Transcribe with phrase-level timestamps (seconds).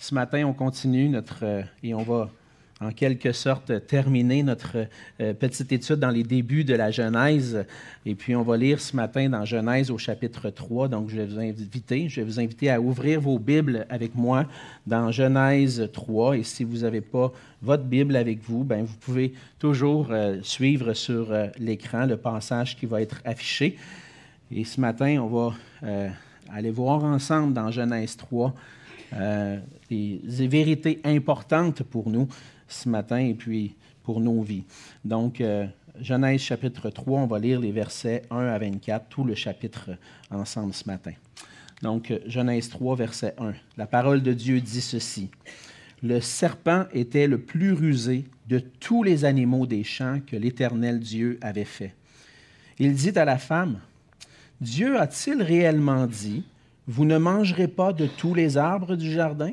[0.00, 2.30] Ce matin, on continue notre, euh, et on va
[2.80, 4.86] en quelque sorte terminer notre
[5.20, 7.66] euh, petite étude dans les débuts de la Genèse.
[8.06, 10.86] Et puis, on va lire ce matin dans Genèse au chapitre 3.
[10.86, 14.46] Donc, je vais vous inviter, je vais vous inviter à ouvrir vos Bibles avec moi
[14.86, 16.38] dans Genèse 3.
[16.38, 20.94] Et si vous n'avez pas votre Bible avec vous, ben, vous pouvez toujours euh, suivre
[20.94, 23.76] sur l'écran le passage qui va être affiché.
[24.52, 25.54] Et ce matin, on va
[26.54, 28.54] aller voir ensemble dans Genèse 3
[29.14, 32.28] euh, des, vérités importantes pour nous
[32.68, 34.64] ce matin et puis pour nos vies.
[35.04, 35.66] Donc, euh,
[36.00, 39.90] Genèse chapitre 3, on va lire les versets 1 à 24, tout le chapitre
[40.30, 41.12] ensemble ce matin.
[41.82, 43.54] Donc, Genèse 3, verset 1.
[43.76, 45.30] La parole de Dieu dit ceci.
[46.02, 51.38] Le serpent était le plus rusé de tous les animaux des champs que l'Éternel Dieu
[51.42, 51.94] avait fait.
[52.78, 53.80] Il dit à la femme,
[54.60, 56.44] Dieu a-t-il réellement dit,
[56.90, 59.52] Vous ne mangerez pas de tous les arbres du jardin?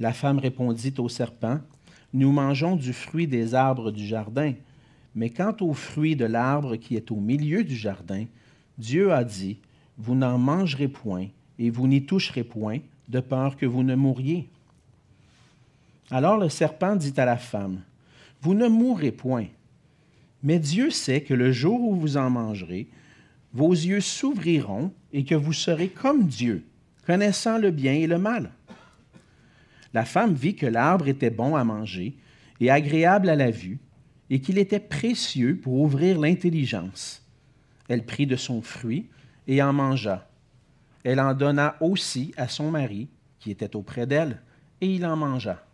[0.00, 1.60] La femme répondit au serpent,
[2.12, 4.54] Nous mangeons du fruit des arbres du jardin,
[5.14, 8.24] mais quant au fruit de l'arbre qui est au milieu du jardin,
[8.78, 9.58] Dieu a dit,
[9.96, 11.28] Vous n'en mangerez point,
[11.60, 14.48] et vous n'y toucherez point, de peur que vous ne mouriez.
[16.10, 17.80] Alors le serpent dit à la femme,
[18.42, 19.46] Vous ne mourrez point,
[20.42, 22.88] mais Dieu sait que le jour où vous en mangerez,
[23.54, 26.64] vos yeux s'ouvriront et que vous serez comme Dieu,
[27.06, 28.50] connaissant le bien et le mal.
[29.94, 32.16] La femme vit que l'arbre était bon à manger
[32.60, 33.78] et agréable à la vue,
[34.30, 37.22] et qu'il était précieux pour ouvrir l'intelligence.
[37.88, 39.06] Elle prit de son fruit
[39.46, 40.28] et en mangea.
[41.04, 43.08] Elle en donna aussi à son mari,
[43.38, 44.40] qui était auprès d'elle,
[44.80, 45.64] et il en mangea.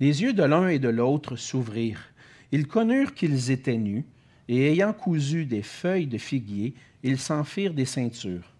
[0.00, 2.08] Les yeux de l'un et de l'autre s'ouvrirent.
[2.50, 4.06] Ils connurent qu'ils étaient nus,
[4.52, 8.52] et ayant cousu des feuilles de figuier, ils s'en firent des ceintures.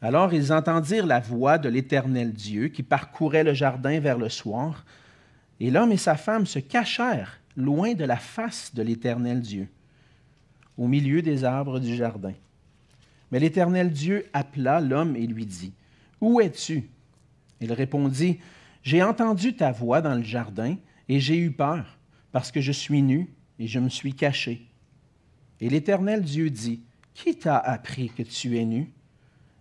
[0.00, 4.86] Alors ils entendirent la voix de l'Éternel Dieu qui parcourait le jardin vers le soir,
[5.60, 9.68] et l'homme et sa femme se cachèrent loin de la face de l'Éternel Dieu,
[10.78, 12.32] au milieu des arbres du jardin.
[13.30, 15.74] Mais l'Éternel Dieu appela l'homme et lui dit,
[16.22, 16.88] Où es-tu
[17.60, 18.38] Il répondit,
[18.82, 20.76] J'ai entendu ta voix dans le jardin,
[21.10, 21.98] et j'ai eu peur,
[22.32, 23.28] parce que je suis nu,
[23.58, 24.67] et je me suis caché.
[25.60, 26.82] Et l'Éternel Dieu dit,
[27.14, 28.90] Qui t'a appris que tu es nu?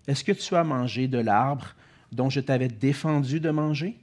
[0.08, 1.75] Est-ce que tu as mangé de l'arbre
[2.12, 3.97] dont je t'avais défendu de manger?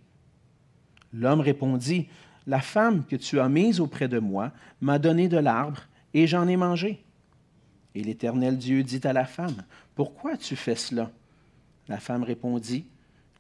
[1.12, 2.08] L'homme répondit,
[2.46, 6.46] La femme que tu as mise auprès de moi m'a donné de l'arbre, et j'en
[6.48, 7.02] ai mangé.
[7.94, 11.10] Et l'Éternel Dieu dit à la femme, Pourquoi as-tu fait cela?
[11.88, 12.86] La femme répondit,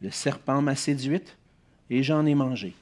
[0.00, 1.36] Le serpent m'a séduite,
[1.90, 2.74] et j'en ai mangé.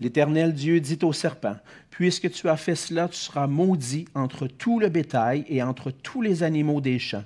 [0.00, 1.56] L'Éternel Dieu dit au serpent,
[1.90, 6.22] Puisque tu as fait cela, tu seras maudit entre tout le bétail et entre tous
[6.22, 7.24] les animaux des champs.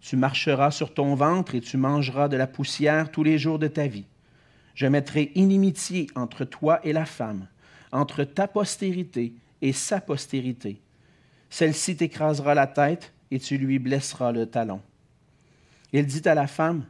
[0.00, 3.68] Tu marcheras sur ton ventre et tu mangeras de la poussière tous les jours de
[3.68, 4.06] ta vie.
[4.74, 7.46] Je mettrai inimitié entre toi et la femme,
[7.92, 10.80] entre ta postérité et sa postérité.
[11.50, 14.80] Celle-ci t'écrasera la tête et tu lui blesseras le talon.
[15.92, 16.84] Il dit à la femme,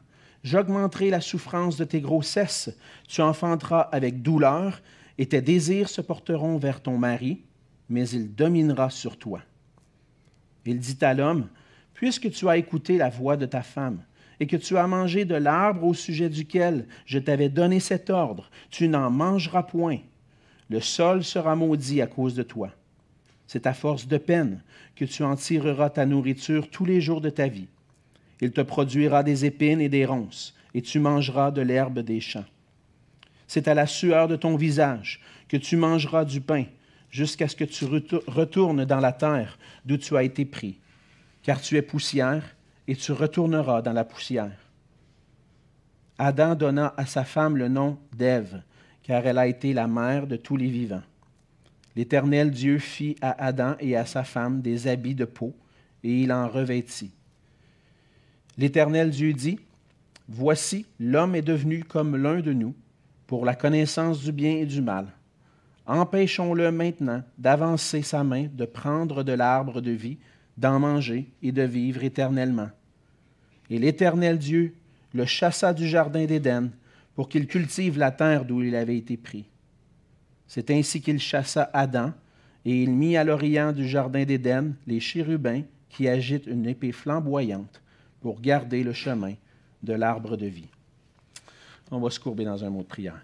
[0.44, 2.70] J'augmenterai la souffrance de tes grossesses,
[3.08, 4.80] tu enfanteras avec douleur,
[5.18, 7.42] et tes désirs se porteront vers ton mari,
[7.88, 9.42] mais il dominera sur toi.
[10.64, 11.48] Il dit à l'homme,
[11.94, 14.04] Puisque tu as écouté la voix de ta femme,
[14.38, 18.50] et que tu as mangé de l'arbre au sujet duquel je t'avais donné cet ordre,
[18.70, 19.98] tu n'en mangeras point.
[20.70, 22.70] Le sol sera maudit à cause de toi.
[23.48, 24.62] C'est à force de peine
[24.94, 27.66] que tu en tireras ta nourriture tous les jours de ta vie.
[28.40, 32.44] Il te produira des épines et des ronces, et tu mangeras de l'herbe des champs.
[33.48, 36.64] C'est à la sueur de ton visage que tu mangeras du pain
[37.10, 40.78] jusqu'à ce que tu retournes dans la terre d'où tu as été pris,
[41.42, 42.44] car tu es poussière
[42.86, 44.56] et tu retourneras dans la poussière.
[46.18, 48.62] Adam donna à sa femme le nom d'Ève,
[49.02, 51.02] car elle a été la mère de tous les vivants.
[51.96, 55.54] L'Éternel Dieu fit à Adam et à sa femme des habits de peau,
[56.04, 57.12] et il en revêtit.
[58.58, 59.58] L'Éternel Dieu dit,
[60.28, 62.74] Voici, l'homme est devenu comme l'un de nous
[63.28, 65.06] pour la connaissance du bien et du mal.
[65.86, 70.18] Empêchons-le maintenant d'avancer sa main, de prendre de l'arbre de vie,
[70.56, 72.70] d'en manger et de vivre éternellement.
[73.70, 74.74] Et l'Éternel Dieu
[75.12, 76.70] le chassa du jardin d'Éden
[77.14, 79.44] pour qu'il cultive la terre d'où il avait été pris.
[80.46, 82.12] C'est ainsi qu'il chassa Adam,
[82.64, 87.82] et il mit à l'orient du jardin d'Éden les chérubins qui agitent une épée flamboyante
[88.20, 89.34] pour garder le chemin
[89.82, 90.70] de l'arbre de vie.
[91.90, 93.20] On va se courber dans un mot de prière.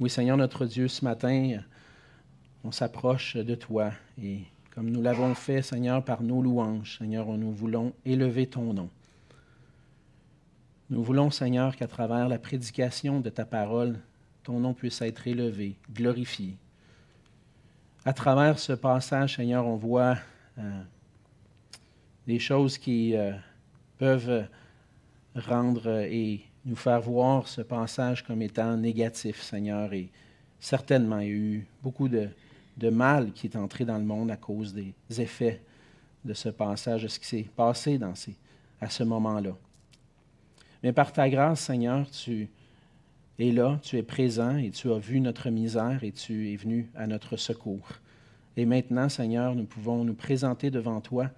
[0.00, 1.60] Oui, Seigneur notre Dieu, ce matin,
[2.64, 3.90] on s'approche de toi
[4.22, 6.98] et comme nous l'avons fait, Seigneur, par nos louanges.
[6.98, 8.88] Seigneur, nous voulons élever ton nom.
[10.88, 13.98] Nous voulons, Seigneur, qu'à travers la prédication de ta parole,
[14.44, 16.56] ton nom puisse être élevé, glorifié.
[18.04, 20.16] À travers ce passage, Seigneur, on voit
[20.58, 20.82] euh,
[22.28, 23.32] des choses qui euh,
[23.96, 24.46] peuvent
[25.34, 29.94] rendre et nous faire voir ce passage comme étant négatif, Seigneur.
[29.94, 30.10] Et
[30.60, 32.28] certainement, il y a eu beaucoup de,
[32.90, 35.62] mal qui est entré dans le monde à cause des effets
[36.22, 37.98] de ce passage, de ce qui s'est passé
[38.78, 39.56] à ce moment-là.
[40.82, 42.50] Mais par ta grâce, Seigneur, tu
[43.38, 46.90] es là, tu es présent et tu as vu notre misère et tu es venu
[46.94, 47.88] à notre secours.
[48.58, 51.30] Et maintenant, Seigneur, nous pouvons nous présenter devant toi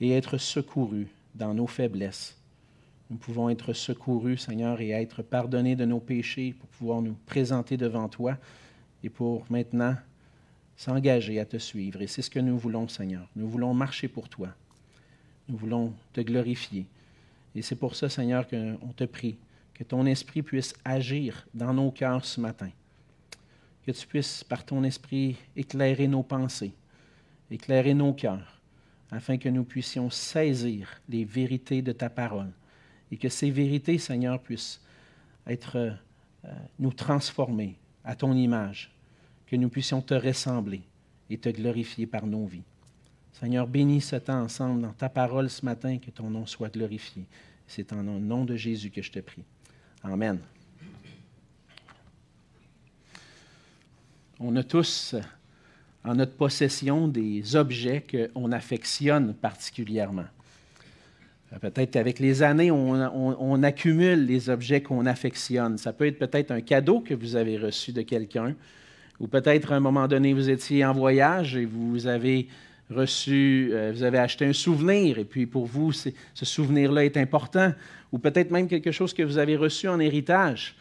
[0.00, 2.36] et être secourus dans nos faiblesses.
[3.10, 7.76] Nous pouvons être secourus, Seigneur, et être pardonnés de nos péchés pour pouvoir nous présenter
[7.76, 8.36] devant toi
[9.04, 9.94] et pour maintenant
[10.76, 12.02] s'engager à te suivre.
[12.02, 13.28] Et c'est ce que nous voulons, Seigneur.
[13.36, 14.48] Nous voulons marcher pour toi.
[15.48, 16.86] Nous voulons te glorifier.
[17.54, 19.36] Et c'est pour ça, Seigneur, qu'on te prie
[19.76, 22.70] que ton esprit puisse agir dans nos cœurs ce matin.
[23.84, 26.72] Que tu puisses, par ton esprit, éclairer nos pensées,
[27.50, 28.55] éclairer nos cœurs,
[29.10, 32.50] afin que nous puissions saisir les vérités de ta parole.
[33.10, 34.80] Et que ces vérités, Seigneur, puissent
[35.46, 38.92] être, euh, nous transformer à ton image,
[39.46, 40.82] que nous puissions te ressembler
[41.30, 42.64] et te glorifier par nos vies.
[43.32, 47.24] Seigneur, bénis ce temps ensemble dans ta parole ce matin, que ton nom soit glorifié.
[47.66, 49.44] C'est en nom de Jésus que je te prie.
[50.02, 50.40] Amen.
[54.38, 55.14] On a tous
[56.06, 58.02] en notre possession des objets
[58.34, 60.26] qu'on affectionne particulièrement.
[61.60, 65.78] Peut-être qu'avec les années, on, accumule les objets qu'on affectionne.
[65.78, 68.54] Ça peut être peut-être un cadeau que vous avez reçu de quelqu'un,
[69.20, 72.48] ou peut-être à un moment donné, vous étiez en voyage et vous avez
[72.90, 77.72] reçu, euh, vous avez acheté un souvenir, et puis pour vous, ce souvenir-là est important,
[78.12, 80.76] ou peut-être même quelque chose que vous avez reçu en héritage,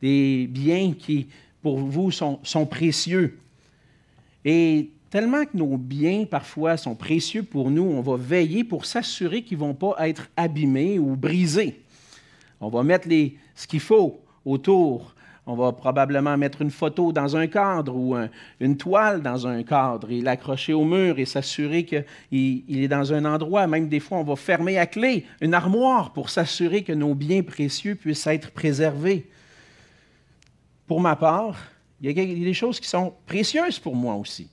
[0.00, 1.28] des biens qui,
[1.62, 3.36] pour vous, sont précieux.
[4.44, 9.42] Et tellement que nos biens, parfois, sont précieux pour nous, on va veiller pour s'assurer
[9.42, 11.82] qu'ils ne vont pas être abîmés ou brisés.
[12.60, 15.14] On va mettre les, ce qu'il faut autour
[15.46, 18.16] on va probablement mettre une photo dans un cadre ou
[18.60, 23.12] une toile dans un cadre et l'accrocher au mur et s'assurer qu'il il est dans
[23.12, 23.66] un endroit.
[23.66, 27.42] Même des fois, on va fermer à clé une armoire pour s'assurer que nos biens
[27.42, 29.28] précieux puissent être préservés.
[30.86, 31.56] Pour ma part,
[32.10, 34.48] il y a des choses qui sont précieuses pour moi aussi.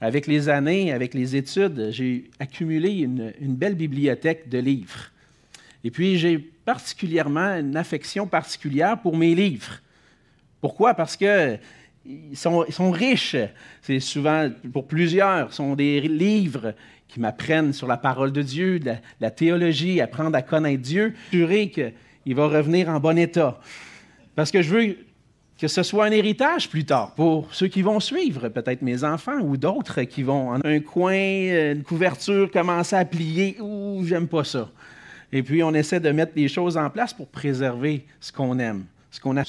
[0.00, 5.10] Avec les années, avec les études, j'ai accumulé une, belle bibliothèque de livres.
[5.84, 9.80] Et puis, j'ai particulièrement une affection particulière pour mes livres.
[10.60, 10.94] Pourquoi?
[10.94, 11.60] Parce qu'ils
[12.34, 13.36] sont, riches.
[13.82, 16.74] C'est souvent, pour plusieurs, sont des livres
[17.06, 21.70] qui m'apprennent sur la parole de Dieu, la, la théologie, apprendre à connaître Dieu, assurer
[21.70, 23.60] qu'il va revenir en bon état.
[24.34, 24.96] Parce que je veux
[25.62, 29.38] que ce soit un héritage plus tard pour ceux qui vont suivre, peut-être mes enfants
[29.38, 33.56] ou d'autres qui vont en un coin, une couverture, commencer à plier.
[33.60, 34.68] Ouh, j'aime pas ça.
[35.30, 38.86] Et puis on essaie de mettre des choses en place pour préserver ce qu'on aime,
[39.12, 39.44] ce qu'on a.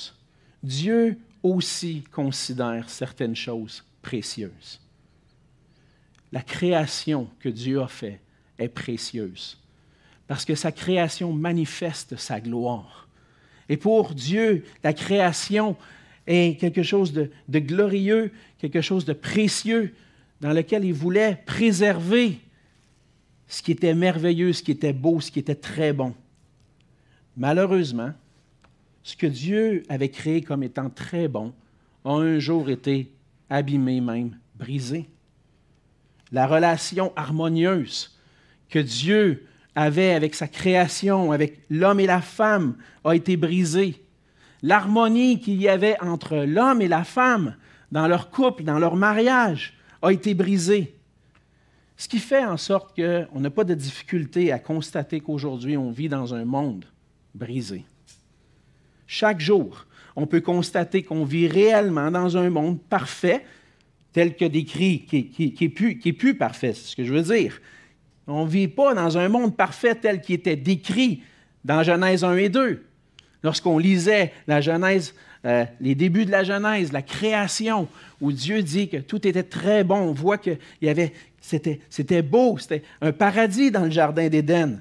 [0.62, 4.80] Dieu aussi considère certaines choses précieuses.
[6.32, 8.22] La création que Dieu a faite
[8.60, 9.58] est précieuse
[10.28, 13.08] parce que sa création manifeste sa gloire.
[13.68, 15.76] Et pour Dieu, la création
[16.28, 19.94] est quelque chose de, de glorieux, quelque chose de précieux
[20.42, 22.40] dans lequel il voulait préserver
[23.48, 26.14] ce qui était merveilleux, ce qui était beau, ce qui était très bon.
[27.38, 28.12] Malheureusement,
[29.04, 31.54] ce que Dieu avait créé comme étant très bon
[32.06, 33.12] a un jour été
[33.50, 35.08] abîmé même, brisé.
[36.32, 38.18] La relation harmonieuse
[38.70, 44.03] que Dieu avait avec sa création, avec l'homme et la femme, a été brisée.
[44.64, 47.56] L'harmonie qu'il y avait entre l'homme et la femme
[47.92, 50.96] dans leur couple, dans leur mariage, a été brisée.
[51.98, 56.10] Ce qui fait en sorte qu'on n'a pas de difficulté à constater qu'aujourd'hui on vit
[56.10, 56.86] dans un monde
[57.36, 57.86] brisé.
[59.06, 63.46] Chaque jour, on peut constater qu'on vit réellement dans un monde parfait,
[64.12, 65.70] tel que décrit, qui, qui, est,
[66.14, 67.60] plus, parfait, c'est ce que je veux dire.
[68.28, 71.22] On ne vit pas dans un monde parfait tel qu'il était décrit
[71.66, 72.84] dans Genèse 1 et 2.
[73.44, 75.14] Lorsqu'on lisait la Genèse,
[75.46, 77.88] euh, les débuts de la Genèse, la création,
[78.22, 80.52] où Dieu dit que tout était très bon, on voit que
[81.42, 84.80] c'était, c'était beau, c'était un paradis dans le jardin d'Éden.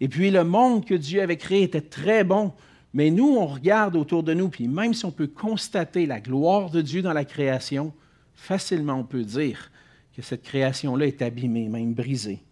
[0.00, 2.52] Et puis le monde que Dieu avait créé était très bon.
[2.94, 6.70] Mais nous, on regarde autour de nous, puis même si on peut constater la gloire
[6.70, 7.92] de Dieu dans la création,
[8.34, 9.70] facilement on peut dire
[10.14, 12.45] que cette création-là est abîmée, même brisée.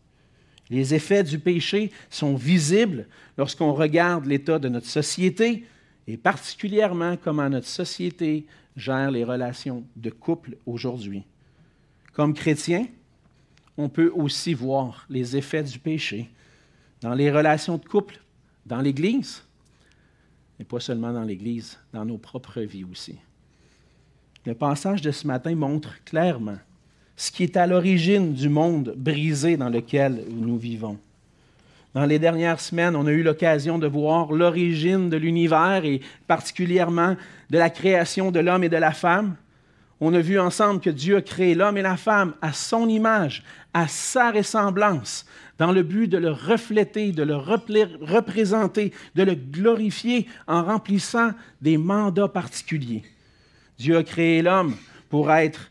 [0.71, 3.07] Les effets du péché sont visibles
[3.37, 5.65] lorsqu'on regarde l'état de notre société
[6.07, 11.25] et particulièrement comment notre société gère les relations de couple aujourd'hui.
[12.13, 12.87] Comme chrétiens,
[13.77, 16.31] on peut aussi voir les effets du péché
[17.01, 18.21] dans les relations de couple,
[18.65, 19.43] dans l'Église,
[20.59, 23.17] et pas seulement dans l'Église, dans nos propres vies aussi.
[24.47, 26.59] Le passage de ce matin montre clairement
[27.17, 30.99] ce qui est à l'origine du monde brisé dans lequel nous vivons.
[31.95, 37.17] Dans les dernières semaines, on a eu l'occasion de voir l'origine de l'univers et particulièrement
[37.51, 39.37] de la création de l'homme et de la femme.
[40.01, 43.45] On a vu ensemble que Dieu a créé l'homme et la femme à son image,
[43.73, 45.25] à sa ressemblance,
[45.57, 51.31] dans le but de le refléter, de le représenter, de le glorifier en remplissant
[51.63, 53.05] des mandats particuliers.
[53.79, 54.75] Dieu a créé l'homme
[55.09, 55.71] pour être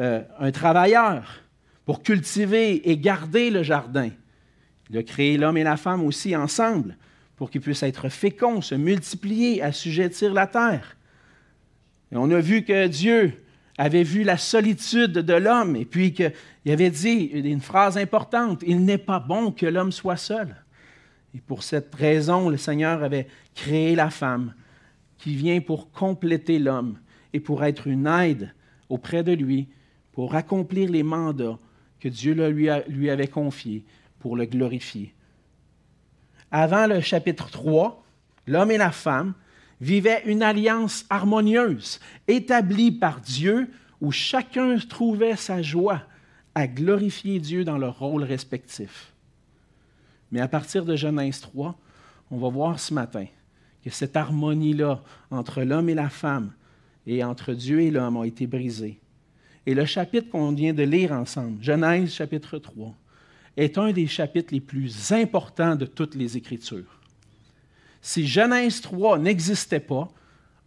[0.00, 1.42] euh, un travailleur,
[1.84, 4.10] pour cultiver et garder le jardin.
[4.88, 6.96] Il a créé l'homme et la femme aussi ensemble
[7.36, 10.96] pour qu'ils puissent être féconds, se multiplier, assujettir la terre.
[12.12, 13.44] Et on a vu que Dieu
[13.76, 16.32] avait vu la solitude de l'homme et puis qu'il
[16.66, 20.56] avait dit une phrase importante, il n'est pas bon que l'homme soit seul.
[21.34, 24.54] Et pour cette raison, le Seigneur avait créé la femme
[25.18, 26.98] qui vient pour compléter l'homme
[27.32, 28.54] et pour être une aide
[28.88, 29.68] auprès de lui,
[30.12, 31.58] pour accomplir les mandats
[32.00, 33.84] que Dieu lui, avait confiés
[34.18, 35.14] pour le glorifier.
[36.50, 38.02] Avant le chapitre 3,
[38.46, 39.34] l'homme et la femme
[39.80, 46.02] vivaient une alliance harmonieuse, établie par Dieu, où chacun trouvait sa joie
[46.54, 49.12] à glorifier Dieu dans leur rôle respectif.
[50.32, 51.78] Mais à partir de Genèse 3,
[52.30, 53.26] on va voir ce matin
[53.84, 56.52] que cette harmonie-là entre l'homme et la femme
[57.06, 59.00] et entre Dieu et l'homme a été brisée.
[59.66, 62.94] Et le chapitre qu'on vient de lire ensemble, Genèse chapitre 3,
[63.56, 67.00] est un des chapitres les plus importants de toutes les Écritures.
[68.00, 70.08] Si Genèse 3 n'existait pas,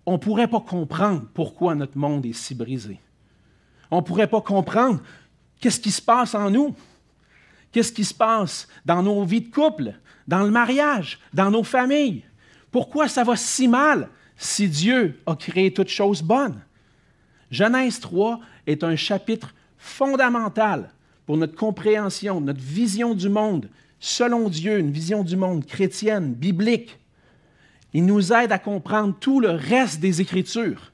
[0.05, 3.00] on ne pourrait pas comprendre pourquoi notre monde est si brisé.
[3.89, 5.01] On ne pourrait pas comprendre
[5.59, 6.75] qu'est-ce qui se passe en nous,
[7.71, 9.93] qu'est-ce qui se passe dans nos vies de couple,
[10.27, 12.23] dans le mariage, dans nos familles.
[12.69, 16.62] Pourquoi ça va si mal si Dieu a créé toutes choses bonnes?
[17.53, 20.89] Genèse 3 est un chapitre fondamental
[21.27, 23.69] pour notre compréhension, notre vision du monde,
[24.00, 26.98] selon Dieu, une vision du monde chrétienne, biblique.
[27.93, 30.91] Il nous aide à comprendre tout le reste des Écritures.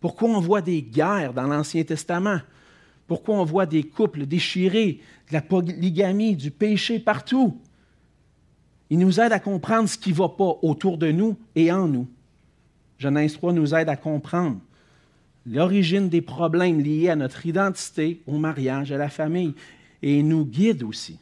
[0.00, 2.40] Pourquoi on voit des guerres dans l'Ancien Testament?
[3.06, 7.60] Pourquoi on voit des couples déchirés, de la polygamie, du péché partout?
[8.88, 11.86] Il nous aide à comprendre ce qui ne va pas autour de nous et en
[11.86, 12.08] nous.
[12.96, 14.58] Genèse 3 nous aide à comprendre
[15.46, 19.54] l'origine des problèmes liés à notre identité, au mariage, à la famille,
[20.02, 21.18] et nous guide aussi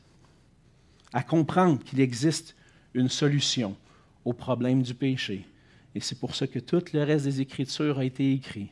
[1.12, 2.55] à comprendre qu'il existe
[2.95, 3.77] une solution
[4.25, 5.47] au problème du péché.
[5.95, 8.71] Et c'est pour ça que tout le reste des Écritures a été écrit,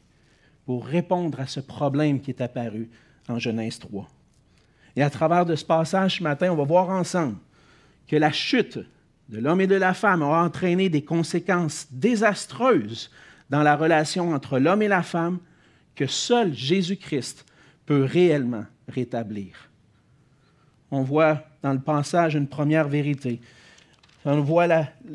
[0.66, 2.88] pour répondre à ce problème qui est apparu
[3.28, 4.08] en Genèse 3.
[4.96, 7.36] Et à travers de ce passage ce matin, on va voir ensemble
[8.06, 8.78] que la chute
[9.28, 13.10] de l'homme et de la femme a entraîné des conséquences désastreuses
[13.50, 15.38] dans la relation entre l'homme et la femme
[15.94, 17.44] que seul Jésus-Christ
[17.86, 19.70] peut réellement rétablir.
[20.90, 23.40] On voit dans le passage une première vérité.
[24.24, 24.68] On voit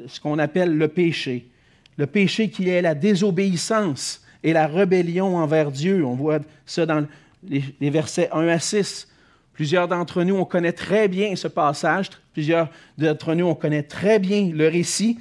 [0.08, 1.50] ce qu'on appelle le péché.
[1.98, 6.06] Le péché qui est la désobéissance et la rébellion envers Dieu.
[6.06, 7.06] On voit ça dans
[7.48, 9.08] les, les versets 1 à 6.
[9.54, 12.10] Plusieurs d'entre nous, on connaît très bien ce passage.
[12.34, 15.20] Plusieurs d'entre nous, on connaît très bien le récit.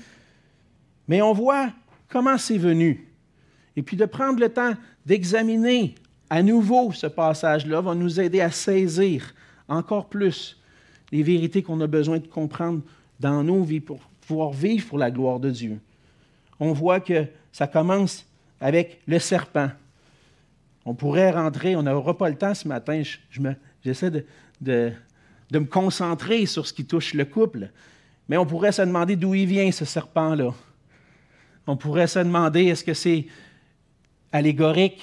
[1.06, 1.70] Mais on voit
[2.12, 3.08] comment c'est venu?
[3.74, 4.74] Et puis de prendre le temps
[5.06, 5.94] d'examiner
[6.28, 9.34] à nouveau ce passage-là va nous aider à saisir
[9.66, 10.60] encore plus
[11.10, 12.82] les vérités qu'on a besoin de comprendre
[13.18, 15.80] dans nos vies pour pouvoir vivre pour la gloire de Dieu.
[16.60, 18.26] On voit que ça commence
[18.60, 19.70] avec le serpent.
[20.84, 23.02] On pourrait rentrer, on n'aura pas le temps ce matin,
[23.82, 24.26] j'essaie de,
[24.60, 24.92] de,
[25.50, 27.70] de me concentrer sur ce qui touche le couple,
[28.28, 30.52] mais on pourrait se demander d'où il vient ce serpent-là.
[31.66, 33.26] On pourrait se demander, est-ce que c'est
[34.32, 35.02] allégorique,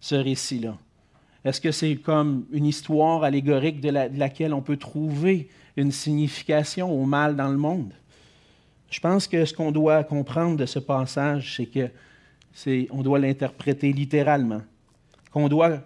[0.00, 0.76] ce récit-là?
[1.44, 7.04] Est-ce que c'est comme une histoire allégorique de, laquelle on peut trouver une signification au
[7.04, 7.92] mal dans le monde?
[8.90, 11.88] Je pense que ce qu'on doit comprendre de ce passage, c'est que
[12.52, 14.62] c'est, on doit l'interpréter littéralement,
[15.30, 15.78] qu'on doit,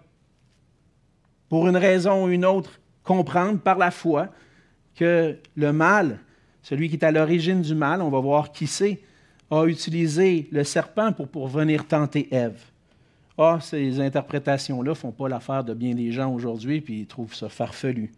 [1.49, 4.29] pour une raison ou une autre, comprendre par la foi
[4.97, 6.19] que le mal,
[6.63, 9.01] celui qui est à l'origine du mal, on va voir qui c'est,
[9.51, 12.61] a utilisé le serpent pour, venir tenter Ève
[13.37, 17.35] Ah, ces interprétations-là ne font pas l'affaire de bien des gens aujourd'hui, puis ils trouvent
[17.35, 18.13] ça farfelu.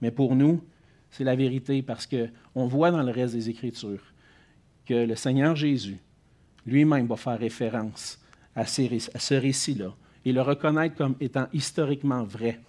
[0.00, 0.62] Mais pour nous,
[1.10, 4.12] c'est la vérité parce qu'on voit dans le reste des Écritures
[4.86, 5.98] que le Seigneur Jésus
[6.66, 8.20] lui-même va faire référence
[8.54, 12.60] à, ce récit-là et le reconnaître comme étant historiquement vrai.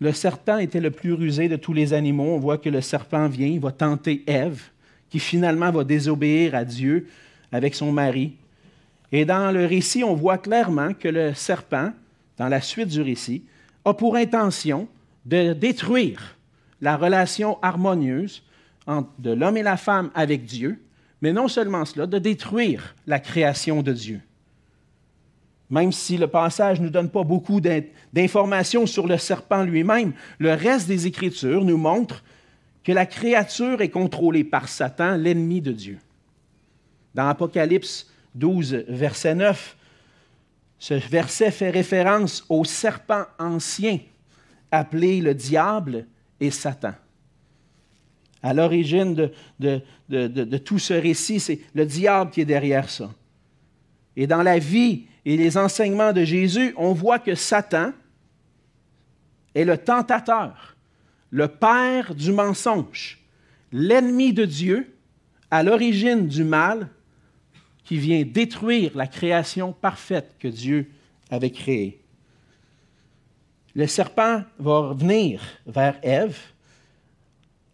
[0.00, 2.34] Le serpent était le plus rusé de tous les animaux.
[2.34, 4.62] On voit que le serpent vient, il va tenter Ève,
[5.10, 7.08] qui finalement va désobéir à Dieu
[7.52, 8.34] avec son mari.
[9.10, 11.92] Et dans le récit, on voit clairement que le serpent,
[12.36, 13.42] dans la suite du récit,
[13.84, 14.86] a pour intention
[15.24, 16.36] de détruire
[16.80, 18.42] la relation harmonieuse
[19.18, 20.80] de l'homme et la femme avec Dieu,
[21.20, 24.20] mais non seulement cela, de détruire la création de Dieu.
[25.70, 27.60] Même si le passage ne nous donne pas beaucoup
[28.12, 32.22] d'informations sur le serpent lui-même, le reste des Écritures nous montre
[32.88, 35.98] que la créature est contrôlée par Satan, l'ennemi de Dieu.
[37.14, 39.76] Dans Apocalypse 12, verset 9,
[40.78, 43.98] ce verset fait référence au serpent ancien,
[44.70, 46.06] appelé le diable
[46.40, 46.94] et Satan.
[48.42, 53.10] À l'origine de, de, tout ce récit, c'est le diable qui est derrière ça.
[54.16, 57.92] Et dans la vie et les enseignements de Jésus, on voit que Satan
[59.54, 60.77] est le tentateur,
[61.30, 63.18] le père du mensonge,
[63.72, 64.94] l'ennemi de Dieu,
[65.50, 66.88] à l'origine du mal,
[67.84, 70.90] qui vient détruire la création parfaite que Dieu
[71.30, 72.02] avait créée.
[73.74, 76.38] Le serpent va venir vers Ève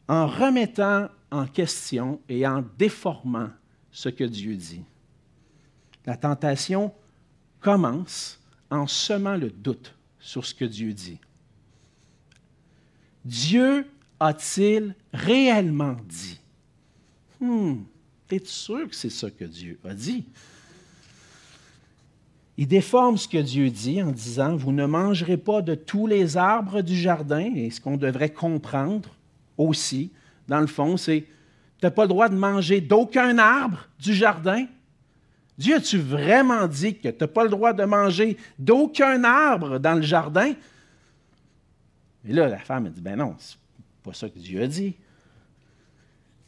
[0.07, 3.49] en remettant en question et en déformant
[3.91, 4.85] ce que Dieu dit.
[6.07, 6.93] La tentation
[7.61, 11.19] commence en semant le doute sur ce que Dieu dit.
[13.25, 13.87] Dieu
[14.21, 16.41] a-t-il réellement dit?
[17.41, 17.77] Hmm,
[18.31, 20.25] es-tu sûr que c'est ça que Dieu a dit?
[22.57, 26.37] Il déforme ce que Dieu dit en disant, vous ne mangerez pas de tous les
[26.37, 29.09] arbres du jardin, et ce qu'on devrait comprendre
[29.59, 30.11] aussi,
[30.47, 34.67] dans le fond, c'est, tu n'as pas le droit de manger d'aucun arbre du jardin.
[35.59, 39.95] Dieu, as-tu vraiment dit que tu n'as pas le droit de manger d'aucun arbre dans
[39.95, 40.53] le jardin?
[42.27, 43.59] Et là, la femme a dit, ben non, c'est
[44.03, 44.95] pas ça que Dieu a dit.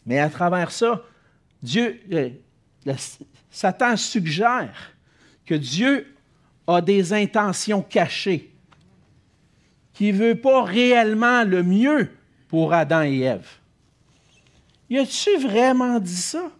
[0.06, 1.02] Mais à travers ça,
[1.62, 2.30] Dieu, euh,
[3.50, 4.92] Satan suggère
[5.44, 6.14] que Dieu
[6.66, 8.52] a des intentions cachées,
[9.92, 12.10] qu'il ne veut pas réellement le mieux
[12.48, 13.48] pour Adam et Ève.
[14.88, 16.50] Y a-tu vraiment dit ça?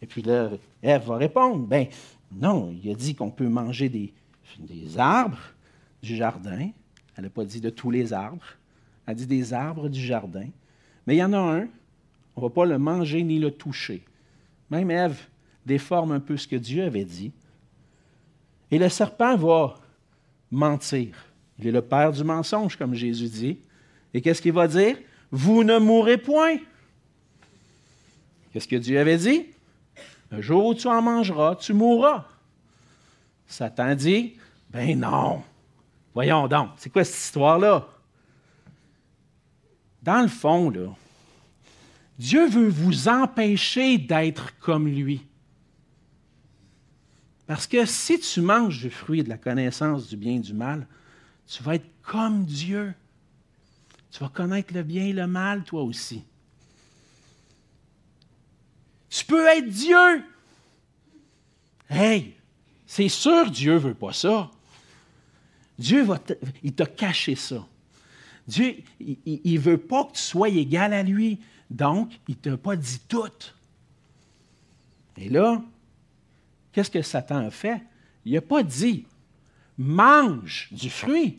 [0.00, 0.50] Et puis là,
[0.82, 1.86] Ève va répondre, ben
[2.32, 5.38] non, il a dit qu'on peut manger des arbres
[6.02, 6.70] du jardin.
[7.16, 8.44] Elle n'a pas dit de tous les arbres.
[9.06, 10.48] Elle dit des arbres du jardin.
[11.06, 11.68] Mais il y en a un,
[12.36, 14.02] on ne va pas le manger ni le toucher.
[14.70, 15.20] Même Ève
[15.64, 17.32] déforme un peu ce que Dieu avait dit.
[18.70, 19.74] Et le serpent va
[20.50, 21.14] mentir.
[21.58, 23.58] Il est le père du mensonge, comme Jésus dit.
[24.12, 24.96] Et qu'est-ce qu'il va dire?
[25.30, 26.56] Vous ne mourrez point.
[28.52, 29.46] Qu'est-ce que Dieu avait dit?
[30.30, 32.26] Un jour où tu en mangeras, tu mourras.
[33.46, 34.34] Satan dit,
[34.70, 35.42] ben non.
[36.14, 37.88] Voyons donc, c'est quoi cette histoire-là?
[40.02, 40.72] Dans le fond,
[42.18, 45.26] Dieu veut vous empêcher d'être comme lui.
[47.46, 50.86] Parce que si tu manges du fruit de la connaissance du bien et du mal,
[51.46, 52.94] tu vas être comme Dieu.
[54.10, 56.22] Tu vas connaître le bien et le mal, toi aussi.
[59.10, 60.24] Tu peux être Dieu.
[61.90, 62.34] Hey,
[62.86, 64.50] c'est sûr Dieu ne veut pas ça.
[65.78, 66.06] Dieu
[66.62, 67.66] il t'a caché ça.
[68.46, 71.40] Dieu, il ne veut pas que tu sois égal à lui.
[71.70, 73.52] Donc, il ne t'a pas dit tout.
[75.16, 75.62] Et là,
[76.74, 77.80] Qu'est-ce que Satan a fait?
[78.24, 79.06] Il n'a pas dit
[79.78, 81.38] mange du fruit,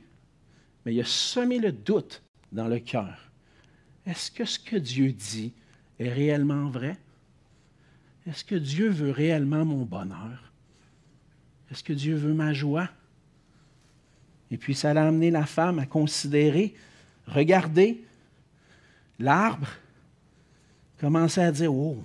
[0.85, 3.29] mais il a semé le doute dans le cœur.
[4.05, 5.51] Est-ce que ce que Dieu dit
[5.99, 6.97] est réellement vrai?
[8.25, 10.51] Est-ce que Dieu veut réellement mon bonheur?
[11.69, 12.89] Est-ce que Dieu veut ma joie?
[14.51, 16.73] Et puis ça a amené la femme à considérer,
[17.27, 18.03] regarder
[19.19, 19.67] l'arbre,
[20.99, 21.97] commencer à dire, oh,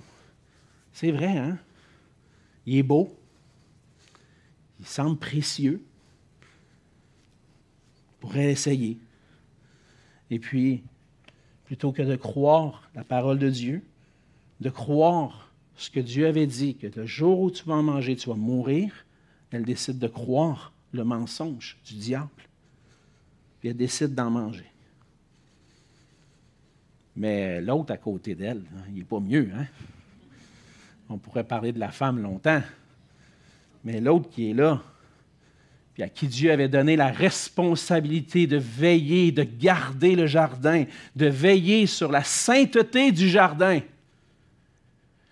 [0.93, 1.57] c'est vrai, hein?
[2.65, 3.15] Il est beau,
[4.79, 5.83] il semble précieux.
[8.19, 8.99] pourrait essayer.
[10.29, 10.83] Et puis,
[11.65, 13.83] plutôt que de croire la parole de Dieu,
[14.59, 18.15] de croire ce que Dieu avait dit, que le jour où tu vas en manger,
[18.15, 19.05] tu vas mourir,
[19.49, 22.29] elle décide de croire le mensonge du diable.
[23.59, 24.65] Puis elle décide d'en manger.
[27.15, 29.49] Mais l'autre à côté d'elle, hein, il n'est pas mieux.
[29.55, 29.65] Hein?
[31.09, 32.61] On pourrait parler de la femme longtemps.
[33.83, 34.81] Mais l'autre qui est là,
[35.93, 41.25] puis à qui Dieu avait donné la responsabilité de veiller, de garder le jardin, de
[41.25, 43.81] veiller sur la sainteté du jardin.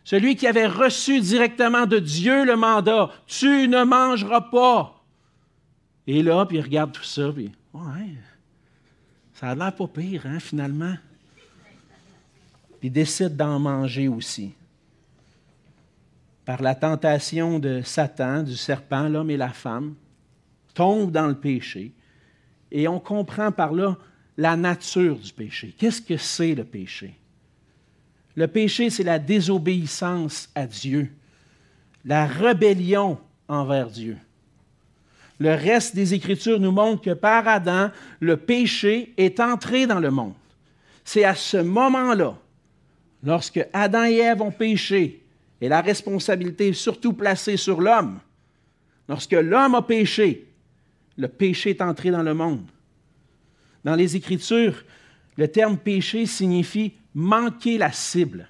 [0.03, 4.98] Celui qui avait reçu directement de Dieu le mandat, tu ne mangeras pas.
[6.11, 8.15] Et là, puis il regarde tout ça, puis, ouais,
[9.35, 10.95] ça a l'air pas pire, hein, finalement.
[12.79, 14.51] Puis il décide d'en manger aussi.
[16.45, 19.93] Par la tentation de Satan, du serpent, l'homme et la femme,
[20.73, 21.91] tombe dans le péché.
[22.71, 23.95] Et on comprend par là
[24.35, 25.75] la nature du péché.
[25.77, 27.13] Qu'est-ce que c'est le péché?
[28.33, 31.13] Le péché, c'est la désobéissance à Dieu,
[32.03, 34.17] la rébellion envers Dieu.
[35.39, 40.11] Le reste des Écritures nous montre que par Adam, le péché est entré dans le
[40.11, 40.33] monde.
[41.05, 42.37] C'est à ce moment-là,
[43.23, 45.23] lorsque Adam et Ève ont péché,
[45.61, 48.19] et la responsabilité est surtout placée sur l'homme,
[49.07, 50.45] lorsque l'homme a péché,
[51.17, 52.67] le péché est entré dans le monde.
[53.83, 54.83] Dans les Écritures,
[55.37, 58.49] le terme péché signifie manquer la cible.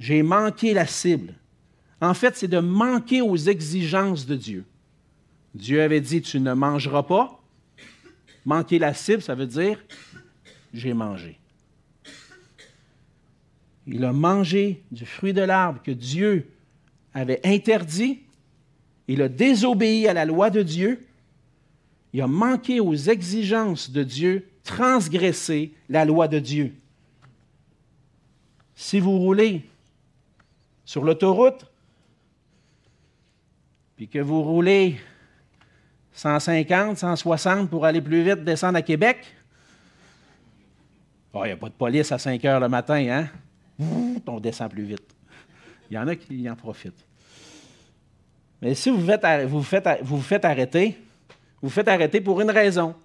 [0.00, 1.34] J'ai manqué la cible.
[2.00, 4.64] En fait, c'est de manquer aux exigences de Dieu.
[5.58, 7.42] Dieu avait dit, tu ne mangeras pas.
[8.44, 9.82] Manquer la cible, ça veut dire,
[10.72, 11.36] j'ai mangé.
[13.88, 16.48] Il a mangé du fruit de l'arbre que Dieu
[17.12, 18.20] avait interdit.
[19.08, 21.04] Il a désobéi à la loi de Dieu.
[22.12, 26.72] Il a manqué aux exigences de Dieu, transgressé la loi de Dieu.
[28.76, 29.64] Si vous roulez
[30.84, 31.66] sur l'autoroute,
[33.96, 35.00] puis que vous roulez
[36.18, 39.18] 150, 160 pour aller plus vite, descendre à Québec,
[41.32, 43.28] il n'y a pas de police à 5 heures le matin, hein?
[44.26, 45.14] On descend plus vite.
[45.88, 47.06] Il y en a qui en profitent.
[48.60, 49.06] Mais si vous,
[49.46, 50.98] vous, faites, vous faites arrêter,
[51.62, 52.96] vous faites arrêter pour une raison.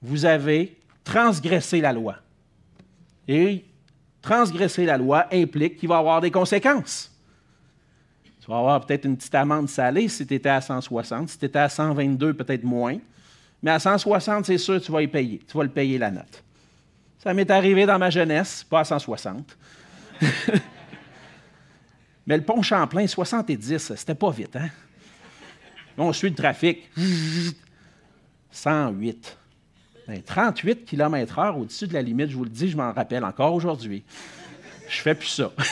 [0.00, 2.16] Vous avez transgressé la loi.
[3.28, 3.62] Et
[4.22, 7.11] transgresser la loi implique qu'il va y avoir des conséquences.
[8.42, 11.44] Tu vas avoir peut-être une petite amende salée si tu étais à 160, si tu
[11.44, 12.98] étais à 122, peut-être moins.
[13.62, 15.40] Mais à 160, c'est sûr, tu vas y payer.
[15.46, 16.42] Tu vas le payer la note.
[17.20, 19.56] Ça m'est arrivé dans ma jeunesse, pas à 160.
[22.26, 24.70] Mais le pont Champlain, 70, c'était pas vite, hein?
[25.96, 26.90] On suit le trafic.
[28.50, 29.38] 108.
[30.26, 34.02] 38 km/h au-dessus de la limite, je vous le dis, je m'en rappelle encore aujourd'hui.
[34.88, 35.52] Je fais plus ça.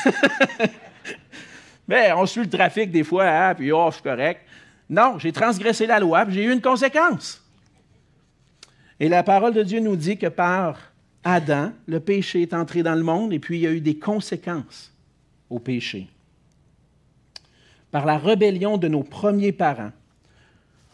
[1.90, 4.42] Mais on suit le trafic des fois, hein, puis oh, c'est correct.
[4.88, 7.44] Non, j'ai transgressé la loi, puis j'ai eu une conséquence.
[9.00, 10.78] Et la parole de Dieu nous dit que par
[11.24, 13.98] Adam, le péché est entré dans le monde, et puis il y a eu des
[13.98, 14.92] conséquences
[15.50, 16.06] au péché.
[17.90, 19.90] Par la rébellion de nos premiers parents,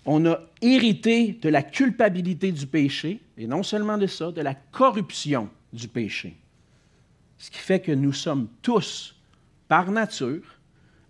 [0.06, 4.54] on a hérité de la culpabilité du péché, et non seulement de ça, de la
[4.54, 6.38] corruption du péché.
[7.36, 9.14] Ce qui fait que nous sommes tous,
[9.68, 10.55] par nature,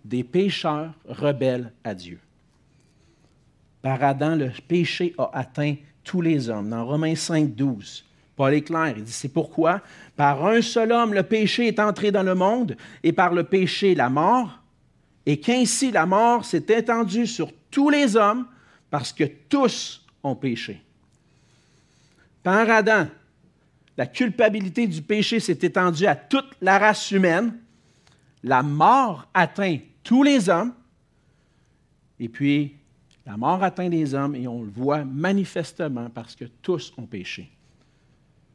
[0.05, 2.19] des pécheurs rebelles à Dieu.
[3.81, 6.69] Par Adam, le péché a atteint tous les hommes.
[6.69, 8.05] Dans Romains 5, 12,
[8.35, 9.81] Paul est clair, il dit, c'est pourquoi,
[10.15, 13.95] par un seul homme, le péché est entré dans le monde, et par le péché,
[13.95, 14.59] la mort,
[15.25, 18.45] et qu'ainsi la mort s'est étendue sur tous les hommes,
[18.89, 20.81] parce que tous ont péché.
[22.43, 23.07] Par Adam,
[23.97, 27.53] la culpabilité du péché s'est étendue à toute la race humaine.
[28.47, 30.73] La mort atteint tous les hommes.
[32.17, 32.75] Et puis,
[33.25, 37.51] la mort atteint les hommes et on le voit manifestement parce que tous ont péché.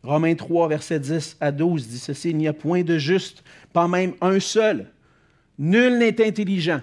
[0.03, 3.87] Romains 3, versets 10 à 12 dit ceci, il n'y a point de juste, pas
[3.87, 4.91] même un seul.
[5.59, 6.81] Nul n'est intelligent.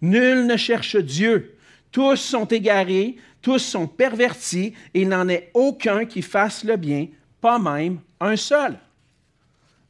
[0.00, 1.54] Nul ne cherche Dieu.
[1.92, 7.08] Tous sont égarés, tous sont pervertis, et il n'en est aucun qui fasse le bien,
[7.42, 8.78] pas même un seul.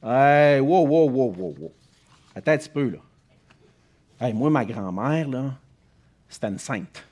[0.03, 1.73] Hey, wow, wow, wow, wow, wow.
[2.39, 2.99] Attends un petit peu, là.
[4.21, 5.55] Hey, moi, ma grand-mère, là,
[6.29, 7.05] c'était une sainte.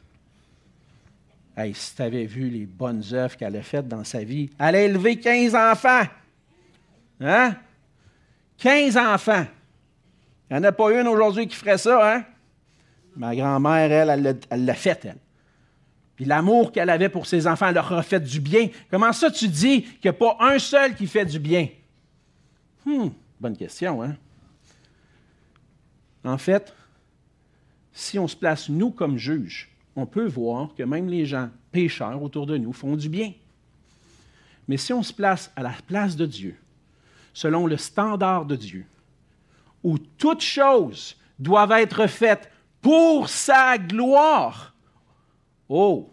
[1.56, 4.76] Hey, si tu avais vu les bonnes œuvres qu'elle a faites dans sa vie, elle
[4.76, 6.04] a élevé 15 enfants.
[7.20, 7.56] Hein?
[8.58, 9.46] 15 enfants.
[10.48, 12.24] Il n'y en a pas une aujourd'hui qui ferait ça, hein?
[13.16, 15.18] Ma grand-mère, elle, elle l'a fait, elle.
[16.14, 18.68] Puis l'amour qu'elle avait pour ses enfants, elle leur a fait du bien.
[18.92, 21.68] Comment ça tu dis qu'il n'y a pas un seul qui fait du bien?
[22.86, 24.16] Hum, bonne question, hein?
[26.26, 26.74] En fait,
[27.92, 32.20] si on se place nous comme juges, on peut voir que même les gens pécheurs
[32.20, 33.32] autour de nous font du bien.
[34.66, 36.56] Mais si on se place à la place de Dieu,
[37.32, 38.84] selon le standard de Dieu,
[39.84, 44.74] où toutes choses doivent être faites pour sa gloire.
[45.68, 46.12] Oh,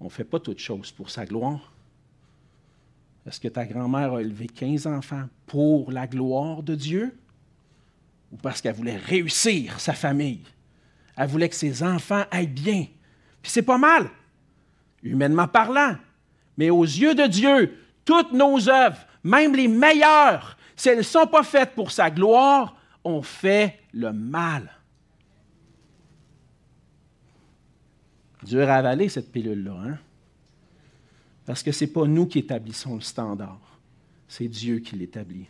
[0.00, 1.72] on ne fait pas toutes choses pour sa gloire.
[3.24, 7.16] Est-ce que ta grand-mère a élevé 15 enfants pour la gloire de Dieu?
[8.32, 10.44] Ou parce qu'elle voulait réussir sa famille?
[11.16, 12.86] Elle voulait que ses enfants aillent bien.
[13.42, 14.08] Puis c'est pas mal,
[15.02, 15.96] humainement parlant.
[16.56, 21.26] Mais aux yeux de Dieu, toutes nos œuvres, même les meilleures, si elles ne sont
[21.26, 24.70] pas faites pour sa gloire, ont fait le mal.
[28.44, 29.98] Dur à avaler cette pilule-là, hein?
[31.44, 33.78] Parce que ce n'est pas nous qui établissons le standard,
[34.28, 35.46] c'est Dieu qui l'établit.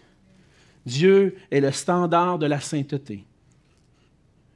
[0.89, 3.25] Dieu est le standard de la sainteté.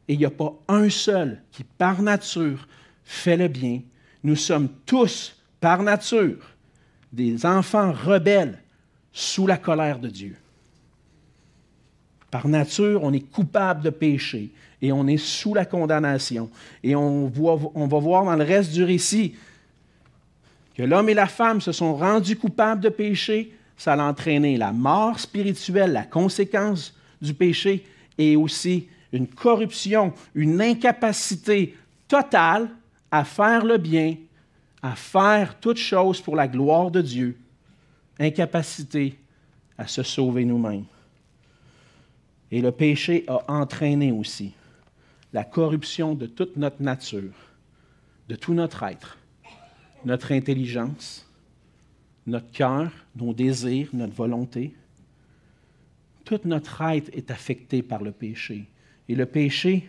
[0.08, 2.66] Et il n'y a pas un seul qui, par nature,
[3.04, 3.82] fait le bien.
[4.24, 6.38] Nous sommes tous, par nature,
[7.12, 8.58] des enfants rebelles
[9.12, 10.36] sous la colère de Dieu.
[12.30, 16.50] Par nature, on est coupable de péché et on est sous la condamnation.
[16.82, 17.30] Et on,
[17.74, 19.34] on va voir dans le reste du récit
[20.74, 24.72] que l'homme et la femme se sont rendus coupables de péché, ça a entraîné la
[24.72, 27.84] mort spirituelle, la conséquence du péché,
[28.18, 31.76] et aussi une corruption, une incapacité
[32.08, 32.70] totale
[33.10, 34.16] à faire le bien,
[34.82, 37.38] à faire toute chose pour la gloire de Dieu,
[38.18, 39.18] incapacité
[39.78, 40.84] à se sauver nous-mêmes.
[42.50, 44.52] Et le péché a entraîné aussi
[45.32, 47.32] la corruption de toute notre nature,
[48.28, 49.16] de tout notre être
[50.04, 51.26] notre intelligence,
[52.26, 54.74] notre cœur, nos désirs, notre volonté.
[56.24, 58.66] Toute notre être est affecté par le péché.
[59.08, 59.88] Et le péché,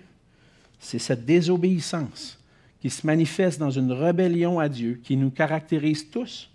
[0.79, 2.39] c'est cette désobéissance
[2.81, 6.49] qui se manifeste dans une rébellion à Dieu qui nous caractérise tous.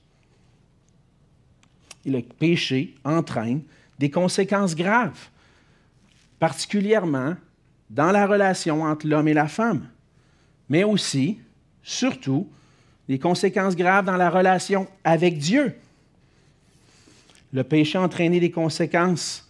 [2.05, 3.63] Et le péché entraîne
[3.99, 5.29] des conséquences graves,
[6.39, 7.37] particulièrement
[7.89, 9.89] dans la relation entre l'homme et la femme,
[10.69, 11.39] mais aussi,
[11.83, 12.49] surtout,
[13.09, 15.75] des conséquences graves dans la relation avec Dieu.
[17.53, 19.49] Le péché a entraîné des conséquences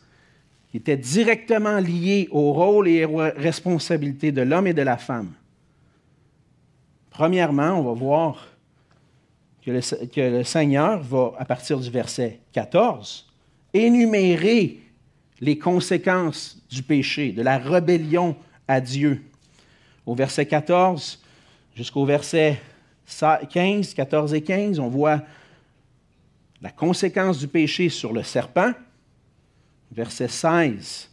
[0.70, 5.32] qui étaient directement liées au rôle et aux responsabilités de l'homme et de la femme.
[7.10, 8.46] Premièrement, on va voir
[9.64, 13.26] que le, que le, Seigneur va, à partir du verset 14,
[13.74, 14.78] énumérer
[15.40, 18.36] les conséquences du péché, de la rébellion
[18.68, 19.22] à Dieu.
[20.06, 21.22] Au verset 14
[21.74, 22.60] jusqu'au verset
[23.08, 25.22] 15, 14 et 15, on voit
[26.60, 28.72] la conséquence du péché sur le serpent.
[29.90, 31.10] Verset 16,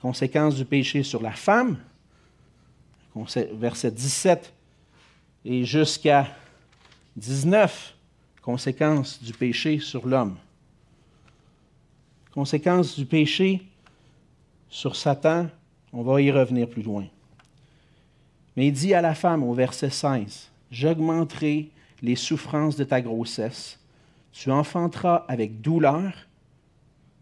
[0.00, 1.78] conséquence du péché sur la femme.
[3.54, 4.52] Verset 17
[5.44, 6.28] et jusqu'à
[7.16, 7.94] 19,
[8.42, 10.36] conséquence du péché sur l'homme.
[12.32, 13.62] Conséquence du péché
[14.68, 15.48] sur Satan,
[15.92, 17.06] on va y revenir plus loin.
[18.56, 23.78] Mais il dit à la femme au verset 16, j'augmenterai les souffrances de ta grossesse.
[24.32, 26.12] Tu enfanteras avec douleur,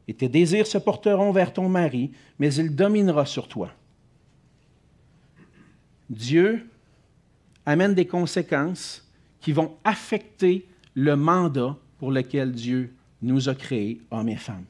[0.08, 3.70] et tes désirs se porteront vers ton mari, mais il dominera sur toi.
[6.08, 6.66] Dieu
[7.66, 9.06] amène des conséquences
[9.40, 14.64] qui vont affecter le mandat pour lequel Dieu nous a créés, hommes et femmes.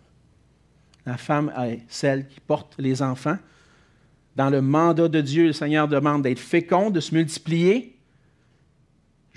[1.07, 3.39] La femme est celle qui porte les enfants.
[4.37, 7.97] Dans le mandat de Dieu, le Seigneur demande d'être fécond, de se multiplier,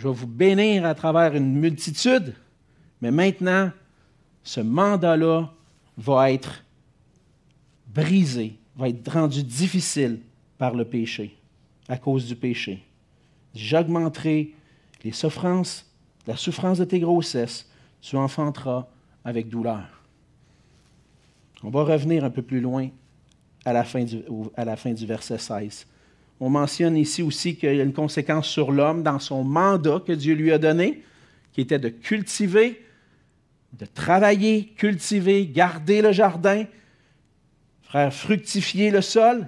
[0.04, 2.36] je vais vous bénir à travers une multitude,
[3.00, 3.72] mais maintenant,
[4.44, 5.50] ce mandat-là
[5.98, 6.66] va être
[7.88, 10.20] brisé, va être rendu difficile
[10.58, 11.38] par le péché,
[11.88, 12.84] à cause du péché.
[13.56, 14.54] J'augmenterai
[15.06, 15.90] les souffrances,
[16.28, 18.90] la souffrance de tes grossesses, tu enfanteras
[19.24, 19.88] avec douleur.
[21.64, 22.90] On va revenir un peu plus loin
[23.64, 25.88] à la fin du, verset 16.
[26.46, 30.12] On mentionne ici aussi qu'il y a une conséquence sur l'homme dans son mandat que
[30.12, 31.02] Dieu lui a donné,
[31.54, 32.86] qui était de cultiver,
[33.80, 36.66] de travailler, cultiver, garder le jardin,
[37.84, 39.48] faire fructifier le sol.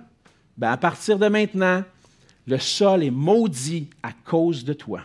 [0.55, 1.83] Ben, à partir de maintenant,
[2.47, 5.01] le sol est maudit à cause de toi.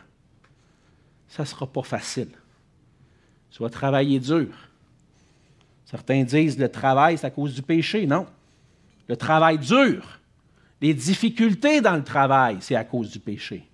[1.27, 2.31] Ça ne sera pas facile.
[3.51, 4.47] Tu vas travailler dur.
[5.87, 8.07] Certains disent le travail, c'est à cause du péché.
[8.07, 8.29] Non.
[9.09, 10.20] Le travail dur,
[10.81, 13.65] les difficultés dans le travail, c'est à cause du péché.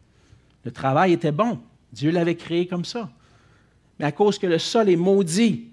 [0.64, 1.60] Le travail était bon.
[1.92, 3.08] Dieu l'avait créé comme ça.
[3.98, 5.68] Mais à cause que le sol est maudit,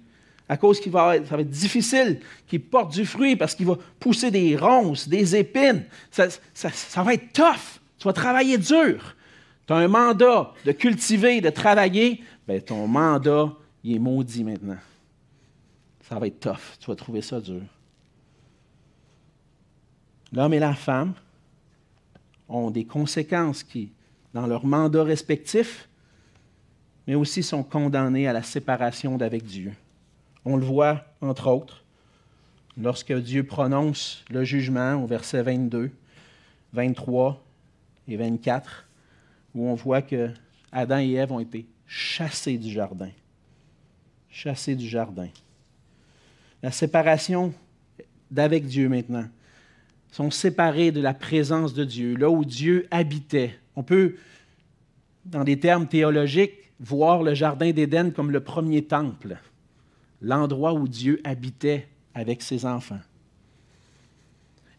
[0.48, 3.78] à cause qu'il va, ça va être difficile, qu'il porte du fruit parce qu'il va
[4.00, 6.30] pousser des ronces, des épines, ça,
[7.04, 7.80] va être tough.
[7.98, 9.16] Tu vas travailler dur.
[9.66, 13.52] Tu as un mandat de cultiver, de travailler, bien, ton mandat,
[13.84, 14.78] il est maudit maintenant.
[16.02, 16.78] Ça va être tough.
[16.80, 17.62] Tu vas trouver ça dur.
[20.34, 21.14] L'homme et la femme
[22.54, 23.92] ont des conséquences qui
[24.34, 25.88] dans leurs mandats respectifs,
[27.08, 29.74] mais aussi sont condamnés à la séparation d'avec Dieu.
[30.46, 31.84] On le voit, entre autres,
[32.78, 35.92] lorsque Dieu prononce le jugement au verset 22,
[36.74, 37.44] 23
[38.08, 38.88] et 24,
[39.54, 40.32] où on voit que
[40.72, 43.12] Adam et Ève ont été chassés du jardin.
[44.30, 45.30] Chassés du jardin.
[46.64, 47.54] La séparation
[48.32, 49.28] d'avec Dieu maintenant
[50.14, 53.58] sont séparés de la présence de Dieu, là où Dieu habitait.
[53.76, 54.14] On peut,
[55.26, 59.38] dans des termes théologiques, voir le Jardin d'Éden comme le premier temple,
[60.22, 63.00] l'endroit où Dieu habitait avec ses enfants.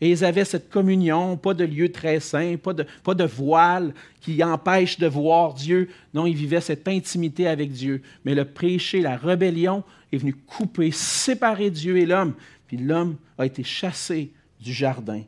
[0.01, 2.73] Et ils avaient cette communion, pas de lieu très saint, pas
[3.14, 5.88] de, voile qui empêche de voir Dieu.
[6.12, 8.03] Non, ils vivaient cette intimité avec Dieu.
[8.25, 12.35] Mais le péché, la rébellion est venu couper, séparer Dieu et l'homme.
[12.68, 14.31] Puis l'homme a été chassé
[14.64, 15.22] du jardin.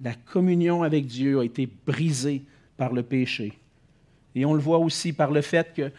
[0.00, 2.42] La communion avec Dieu a été brisée
[2.76, 3.54] par le péché.
[4.34, 5.90] Et on le voit aussi par le fait que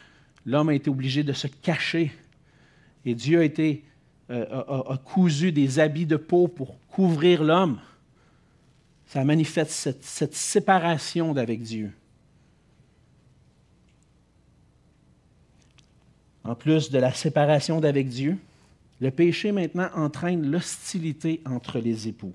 [0.46, 2.12] l'homme a été obligé de se cacher.
[3.06, 7.80] Et Dieu a, euh, cousu des habits de peau pour couvrir l'homme.
[9.08, 11.92] Ça manifeste cette séparation d'avec Dieu.
[16.44, 18.38] En plus de la séparation d'avec Dieu,
[19.00, 22.34] le péché maintenant entraîne l'hostilité entre les époux.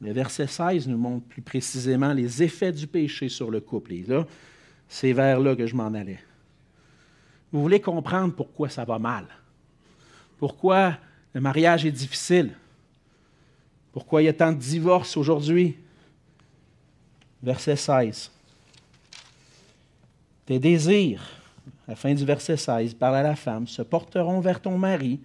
[0.00, 3.92] Le verset 16 nous montre plus précisément les effets du péché sur le couple.
[3.92, 4.26] Et là,
[4.88, 6.20] c'est vers là que je m'en allais.
[7.52, 9.26] Vous voulez comprendre pourquoi ça va mal?
[10.38, 10.96] Pourquoi
[11.34, 12.54] le mariage est difficile?
[13.92, 15.76] Pourquoi il y a tant de divorces aujourd'hui?
[17.42, 18.30] Verset 16.
[20.46, 21.22] Tes désirs,
[21.86, 25.20] à la fin du verset 16, parle à la femme, se porteront vers ton mari,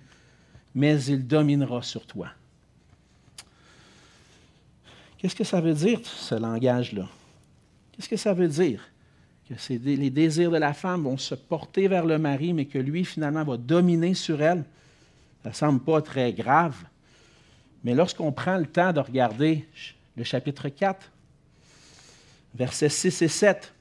[0.74, 2.30] mais il dominera sur toi.
[5.26, 7.08] Qu'est-ce que ça veut dire, ce langage-là?
[7.92, 8.88] Qu'est-ce que ça veut dire?
[9.50, 13.04] Que les désirs de la femme vont se porter vers le mari, mais que lui,
[13.04, 14.64] finalement, va dominer sur elle.
[15.42, 16.76] Ça ne semble pas très grave.
[17.84, 19.68] Mais lorsqu'on prend le temps de regarder
[20.16, 21.10] le chapitre 4,
[22.54, 23.74] versets 6 et 7,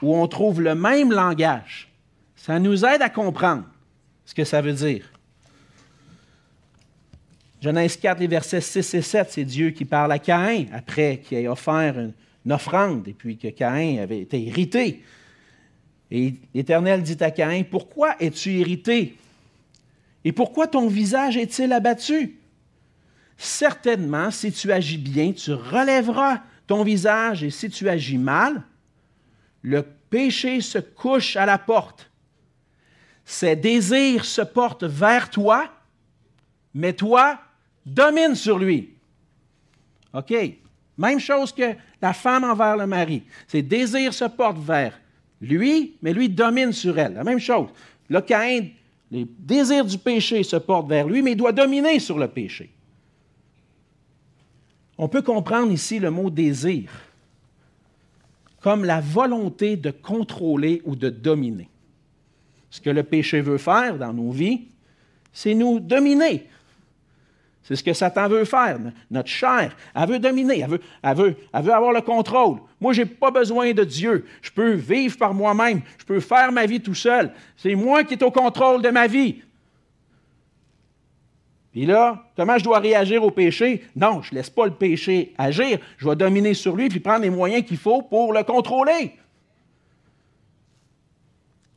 [0.00, 1.92] où on trouve le même langage,
[2.36, 3.64] ça nous aide à comprendre
[4.24, 5.10] ce que ça veut dire.
[7.60, 11.38] Genèse 4, les versets 6 et 7, c'est Dieu qui parle à Caïn après qu'il
[11.38, 12.12] ait offert une,
[12.50, 15.02] offrande et puis que Caïn avait été irrité.
[16.10, 19.18] Et l'Éternel dit à Caïn, Pourquoi es-tu irrité?
[20.24, 22.38] Et pourquoi ton visage est-il abattu?
[23.36, 28.62] Certainement, si tu agis bien, tu relèveras ton visage, et si tu agis mal,
[29.62, 32.10] le péché se couche à la porte.
[33.24, 35.70] Ses désirs se portent vers toi,
[36.74, 37.38] mais toi,
[37.94, 38.90] domine sur lui.
[40.12, 40.34] OK?
[40.96, 43.22] Même chose que la femme envers le mari.
[43.46, 44.98] Ses désirs se portent vers
[45.40, 47.14] lui, mais lui domine sur elle.
[47.14, 47.68] La même chose.
[48.08, 48.68] Le Caïn,
[49.10, 52.70] les désirs du péché se portent vers lui, mais il doit dominer sur le péché.
[54.96, 56.90] On peut comprendre ici le mot désir
[58.60, 61.68] comme la volonté de contrôler ou de dominer.
[62.70, 64.68] Ce que le péché veut faire dans nos vies,
[65.32, 66.46] c'est nous dominer.
[67.68, 68.78] C'est ce que Satan veut faire.
[69.10, 70.64] Notre chair, elle veut dominer,
[71.02, 72.60] elle veut, avoir le contrôle.
[72.80, 74.24] Moi, je n'ai pas besoin de Dieu.
[74.40, 75.82] Je peux vivre par moi-même.
[75.98, 77.30] Je peux faire ma vie tout seul.
[77.58, 79.42] C'est moi qui est au contrôle de ma vie.
[81.70, 83.84] Puis là, comment je dois réagir au péché?
[83.94, 85.78] Non, je ne laisse pas le péché agir.
[85.98, 89.12] Je vais dominer sur lui puis prendre les moyens qu'il faut pour le contrôler.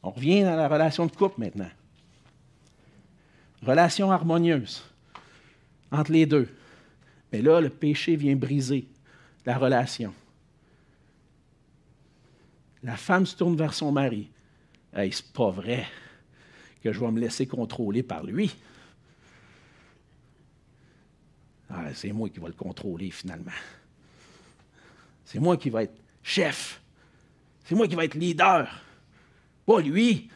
[0.04, 1.70] On revient dans la relation de couple maintenant.
[3.62, 4.86] Relation harmonieuse
[5.92, 6.48] entre les deux.
[7.32, 8.88] Mais là, le péché vient briser
[9.46, 10.14] la relation.
[12.84, 14.30] La femme se tourne vers son mari.
[14.94, 15.86] Hey, c'est pas vrai
[16.84, 18.56] que je vais me laisser contrôler par lui.
[21.70, 23.52] Ah, c'est moi qui vais le contrôler finalement.
[25.24, 26.82] C'est moi qui vais être chef.
[27.64, 28.82] C'est moi qui vais être leader.
[29.66, 30.30] Pas lui.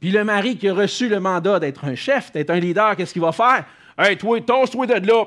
[0.00, 3.12] Puis le mari qui a reçu le mandat d'être un chef, d'être un leader, qu'est-ce
[3.12, 3.66] qu'il va faire?
[4.02, 5.26] Hey, toi, tosse-toi de là.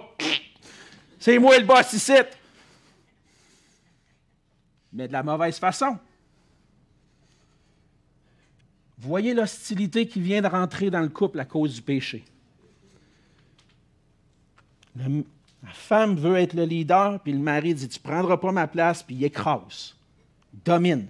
[1.20, 2.14] C'est moi le boss ici.
[4.92, 6.00] Mais de la mauvaise façon.
[8.98, 12.24] Voyez l'hostilité qui vient de rentrer dans le couple à cause du péché.
[14.96, 15.06] la
[15.72, 19.04] femme veut être le leader, puis le mari dit Tu ne prendras pas ma place,
[19.04, 19.94] puis il écrase,
[20.66, 21.06] domine.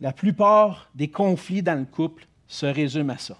[0.00, 3.36] La plupart des conflits dans le couple se résument à ça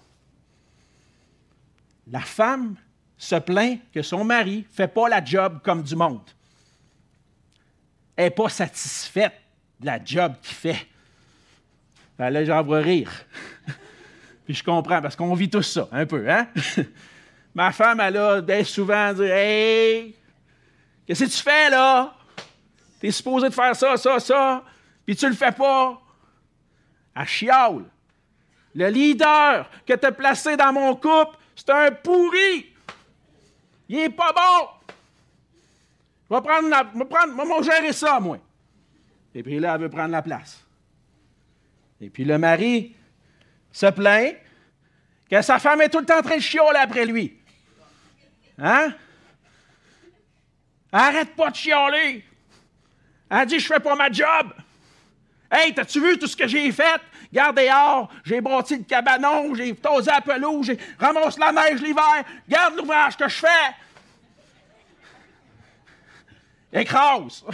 [2.11, 2.75] la femme
[3.17, 6.29] se plaint que son mari ne fait pas la job comme du monde.
[8.17, 9.33] n'est pas satisfaite
[9.79, 10.87] de la job qu'il fait.
[12.17, 13.11] Ben là, j'en rire.
[14.45, 16.47] Puis je comprends, parce qu'on vit tous ça, un peu, hein?
[17.55, 20.15] Ma femme, elle a souvent dit Hey,
[21.05, 22.13] qu'est-ce que tu fais là?
[22.99, 24.63] Tu supposé de faire ça, ça, ça,
[25.05, 25.99] puis tu le fais pas.
[27.13, 27.83] À chiale.
[28.73, 32.73] Le leader que tu as placé dans mon couple, c'est un pourri.
[33.87, 34.93] Il est pas bon.
[36.27, 38.39] Je vais prendre la, prendre, gérer ça, moi.
[39.35, 40.65] Et puis là, elle veut prendre la place.
[41.99, 42.95] Et puis le mari
[43.71, 44.35] se plaint
[45.29, 47.37] que sa femme est tout le temps en train de chialer après lui.
[48.57, 48.95] Hein?
[50.91, 52.25] Arrête pas de chialer.
[53.29, 54.51] Elle dit, je fais pas ma job.
[55.51, 57.01] Hey, t'as-tu vu tout ce que j'ai fait?
[57.33, 62.23] Garde dehors, j'ai bâti le cabanon, j'ai tosé la pelouse, j'ai ramassé la neige l'hiver.
[62.47, 63.75] Garde l'ouvrage que je fais.
[66.71, 67.43] Écrase.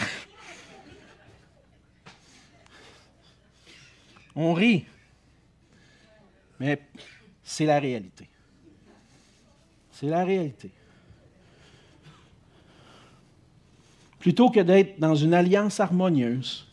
[4.35, 4.85] On rit.
[6.59, 6.79] Mais
[7.43, 8.29] c'est la réalité.
[9.91, 10.69] C'est la réalité.
[14.19, 16.66] Plutôt que d'être dans une alliance harmonieuse,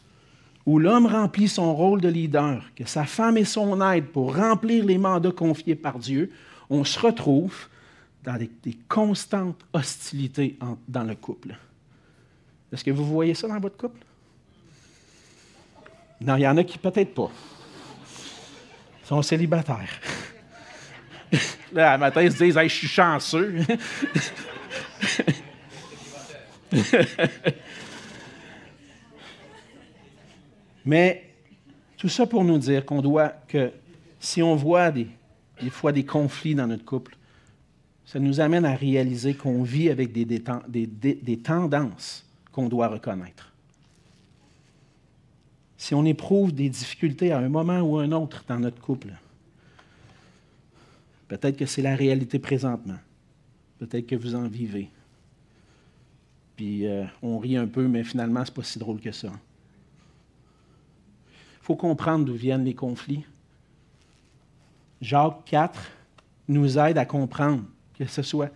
[0.67, 4.85] où l'homme remplit son rôle de leader, que sa femme est son aide pour remplir
[4.85, 6.31] les mandats confiés par Dieu,
[6.71, 7.55] on se retrouve
[8.23, 8.51] dans des,
[8.89, 10.59] constantes hostilités
[10.89, 11.55] dans le couple.
[12.73, 14.01] Est-ce que vous voyez ça dans votre couple?
[16.21, 17.31] Non, il y en a qui peut-être pas.
[19.03, 20.01] Ils sont célibataires.
[21.73, 23.57] Là, à matin, ils se disent Je suis chanceux.
[30.85, 31.31] Mais
[31.97, 33.73] tout ça pour nous dire qu'on doit que
[34.21, 35.09] si on voit des,
[35.71, 37.17] fois des conflits dans notre couple,
[38.05, 43.53] ça nous amène à réaliser qu'on vit avec des, tendances qu'on doit reconnaître.
[45.77, 49.09] Si on éprouve des difficultés à un moment ou un autre dans notre couple,
[51.29, 52.99] peut-être que c'est la réalité présentement.
[53.79, 54.89] Peut-être que vous en vivez.
[56.57, 59.33] Puis euh, on rit un peu, mais finalement, ce n'est pas si drôle que ça.
[61.65, 63.25] Faut comprendre d'où viennent les conflits.
[65.01, 65.81] Jacques 4
[66.49, 67.65] nous aide à comprendre
[67.99, 68.51] que ce soit,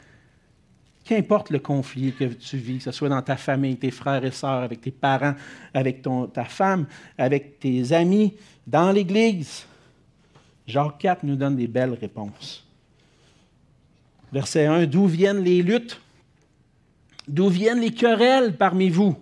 [1.05, 4.31] qu'importe le conflit que tu vis, que ce soit dans ta famille, tes frères et
[4.31, 5.35] sœurs, avec tes parents,
[5.73, 6.87] avec ta femme,
[7.17, 8.35] avec tes amis,
[8.67, 9.65] dans l'Église,
[10.67, 12.63] Jacques 4 nous donne des belles réponses.
[14.31, 15.99] Verset 1, d'où viennent les luttes?
[17.27, 19.17] D'où viennent les querelles parmi vous?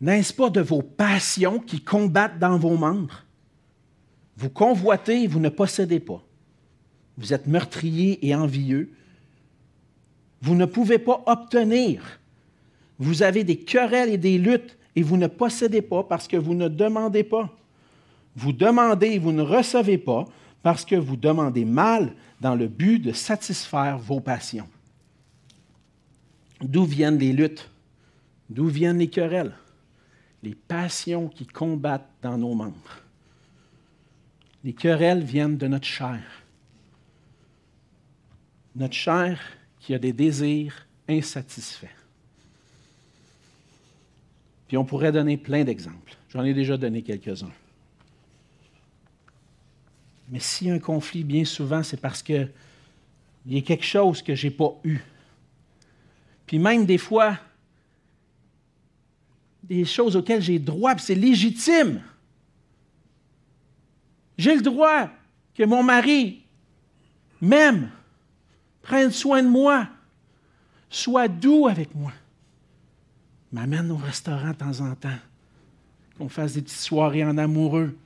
[0.00, 3.24] N'est-ce pas de vos passions qui combattent dans vos membres?
[4.36, 6.22] Vous convoitez et vous ne possédez pas.
[7.16, 8.92] Vous êtes meurtrier et envieux.
[10.42, 12.20] Vous ne pouvez pas obtenir.
[12.98, 16.54] Vous avez des querelles et des luttes et vous ne possédez pas parce que vous
[16.54, 17.56] ne demandez pas.
[18.34, 20.26] Vous demandez et vous ne recevez pas
[20.62, 24.68] parce que vous demandez mal dans le but de satisfaire vos passions.
[26.60, 27.70] D'où viennent les luttes?
[28.50, 29.54] D'où viennent les querelles?
[30.42, 33.00] Les passions qui combattent dans nos membres.
[34.64, 36.22] Les querelles viennent de notre chair.
[38.74, 39.40] Notre chair
[39.80, 41.86] qui a des désirs insatisfaits.
[44.68, 46.16] Puis on pourrait donner plein d'exemples.
[46.30, 47.52] J'en ai déjà donné quelques-uns.
[50.28, 52.50] Mais s'il y a un conflit, bien souvent, c'est parce qu'il
[53.46, 54.98] y a quelque chose que je n'ai pas eu.
[56.46, 57.38] Puis même des fois,
[59.68, 62.00] des choses auxquelles j'ai droit, c'est légitime.
[64.38, 65.08] J'ai le droit
[65.54, 66.42] que mon mari
[67.40, 67.90] m'aime,
[68.82, 69.88] prenne soin de moi,
[70.90, 72.12] soit doux avec moi,
[73.52, 75.18] m'amène au restaurant de temps en temps,
[76.18, 77.96] qu'on fasse des petites soirées en amoureux,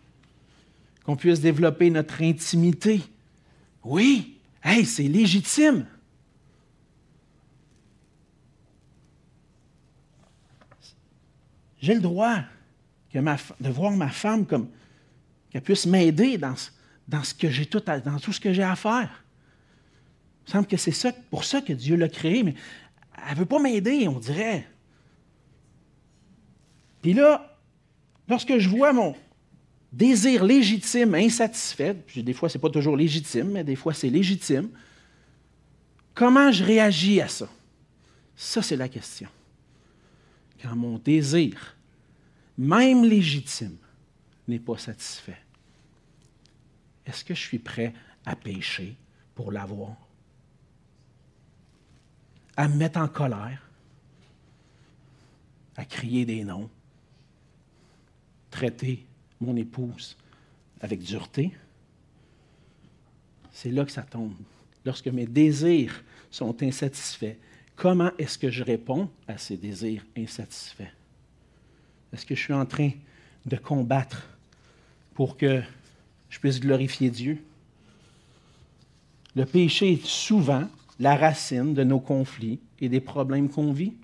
[1.05, 3.03] qu'on puisse développer notre intimité.
[3.85, 5.87] Oui, hey, c'est légitime.
[11.81, 12.39] J'ai le droit
[13.15, 14.69] de voir ma femme comme
[15.51, 19.25] qu'elle puisse m'aider dans, ce que j'ai tout dans tout ce que j'ai à faire.
[20.43, 22.55] Il me semble que c'est ça, pour ça que Dieu l'a créé, mais
[23.27, 24.67] elle ne veut pas m'aider, on dirait.
[27.03, 27.57] Puis là,
[28.29, 29.17] lorsque je vois mon
[29.93, 34.69] désir légitime, insatisfait, des fois, ce n'est pas toujours légitime, mais des fois, c'est légitime,
[36.15, 37.49] comment je réagis à ça?
[38.37, 39.29] Ça, c'est la question
[40.61, 41.77] quand mon désir,
[42.59, 43.77] même légitime,
[44.49, 45.41] n'est pas satisfait?
[47.07, 47.95] Est-ce que je suis prêt
[48.27, 48.97] à pécher
[49.35, 49.97] pour l'avoir?
[52.57, 53.71] À me mettre en colère?
[55.81, 56.69] à crier des noms,
[58.51, 59.07] traiter
[59.41, 60.15] mon épouse
[60.83, 61.53] avec dureté?
[63.51, 64.35] C'est là que ça tombe.
[64.85, 67.37] Lorsque mes désirs sont insatisfaits,
[67.81, 70.93] comment est-ce que je réponds à ces désirs insatisfaits?
[72.13, 72.91] Est-ce que je suis en train
[73.47, 74.29] de combattre
[75.15, 75.63] pour que
[76.29, 77.39] je puisse glorifier Dieu?
[79.35, 80.69] Le péché est souvent
[80.99, 83.95] la racine de nos conflits et des problèmes qu'on vit.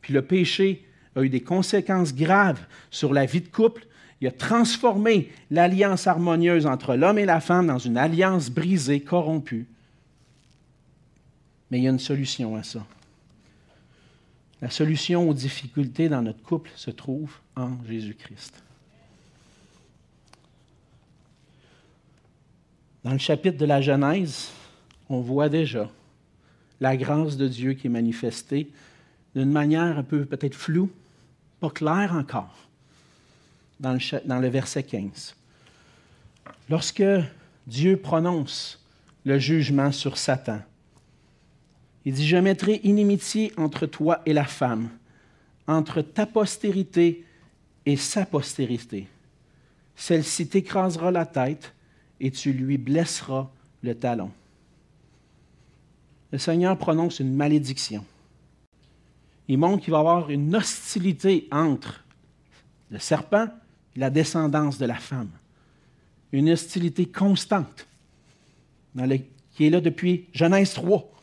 [0.00, 0.84] Puis le péché
[1.14, 3.86] a eu des conséquences graves sur la vie de couple.
[4.20, 9.68] Il a transformé l'alliance harmonieuse entre l'homme et la femme dans une alliance brisée, corrompue.
[11.70, 12.86] Mais il y a une solution à ça.
[14.62, 18.62] La solution aux difficultés dans notre couple se trouve en Jésus-Christ.
[23.04, 24.50] Dans le chapitre de la Genèse,
[25.08, 25.90] on voit déjà
[26.80, 28.70] la grâce de Dieu qui est manifestée
[29.34, 30.90] d'une manière un peu peut-être floue,
[31.60, 32.54] pas claire encore,
[33.78, 35.36] dans le, verset 15.
[36.68, 37.04] Lorsque
[37.66, 38.82] Dieu prononce
[39.24, 40.60] le jugement sur Satan,
[42.06, 44.88] il dit, je mettrai inimitié entre toi et la femme,
[45.66, 47.24] entre ta postérité
[47.84, 49.08] et sa postérité.
[49.96, 51.74] Celle-ci t'écrasera la tête
[52.20, 53.50] et tu lui blesseras
[53.82, 54.30] le talon.
[56.30, 58.04] Le Seigneur prononce une malédiction.
[59.48, 62.04] Il montre qu'il va y avoir une hostilité entre
[62.90, 63.48] le serpent
[63.96, 65.30] et la descendance de la femme.
[66.30, 67.88] Une hostilité constante
[69.54, 71.15] qui est là depuis Genèse 3.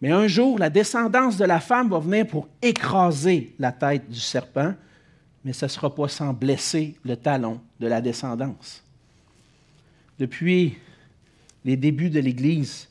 [0.00, 4.20] Mais un jour, la descendance de la femme va venir pour écraser la tête du
[4.20, 4.74] serpent,
[5.44, 8.82] mais ce ne sera pas sans blesser le talon de la descendance.
[10.18, 10.76] Depuis
[11.64, 12.88] les débuts de l'Église,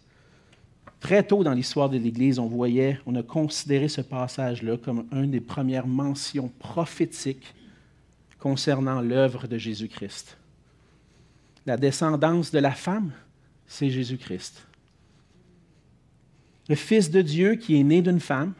[1.00, 5.32] très tôt dans l'histoire de l'Église, on voyait, on a considéré ce passage-là comme une
[5.32, 7.54] des premières mentions prophétiques
[8.40, 10.38] concernant l'œuvre de Jésus-Christ.
[11.66, 13.12] La descendance de la femme,
[13.68, 14.66] c'est Jésus-Christ.
[16.70, 18.54] Le Fils de Dieu qui est né d'une femme,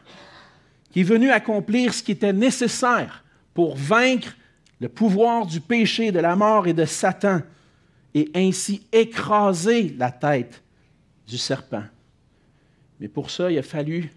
[0.90, 4.34] qui est venu accomplir ce qui était nécessaire pour vaincre
[4.80, 7.40] le pouvoir du péché, de la mort et de Satan,
[8.14, 10.62] et ainsi écraser la tête
[11.26, 11.84] du serpent.
[13.00, 14.10] Mais pour ça, il a fallu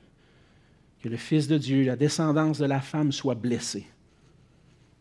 [1.02, 3.86] que le Fils de Dieu, la descendance de la femme, soit blessée.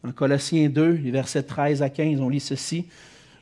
[0.05, 2.86] En Colossiens 2, les versets 13 à 15, on lit ceci.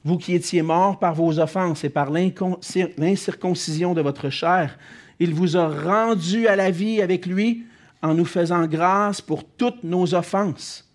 [0.04, 4.78] Vous qui étiez morts par vos offenses et par l'incirconcision de votre chair,
[5.18, 7.64] il vous a rendu à la vie avec lui
[8.02, 10.90] en nous faisant grâce pour toutes nos offenses.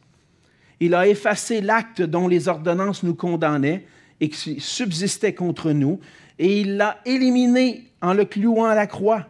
[0.79, 3.85] Il a effacé l'acte dont les ordonnances nous condamnaient
[4.19, 5.99] et qui subsistait contre nous,
[6.37, 9.27] et il l'a éliminé en le clouant à la croix.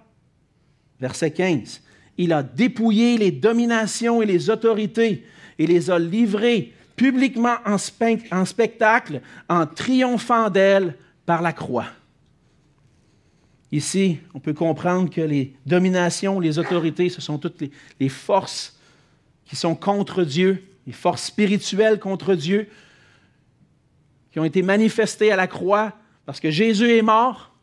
[0.99, 1.81] Verset 15.
[2.17, 5.25] Il a dépouillé les dominations et les autorités
[5.57, 7.77] et les a livrées publiquement en,
[8.31, 11.87] en spectacle en triomphant d'elles par la croix.
[13.71, 17.63] Ici, on peut comprendre que les dominations, les autorités, ce sont toutes
[17.99, 18.77] les, forces
[19.45, 22.67] qui sont contre Dieu, les forces spirituelles contre Dieu,
[24.31, 25.93] qui ont été manifestés à la croix
[26.25, 27.53] parce que Jésus est mort.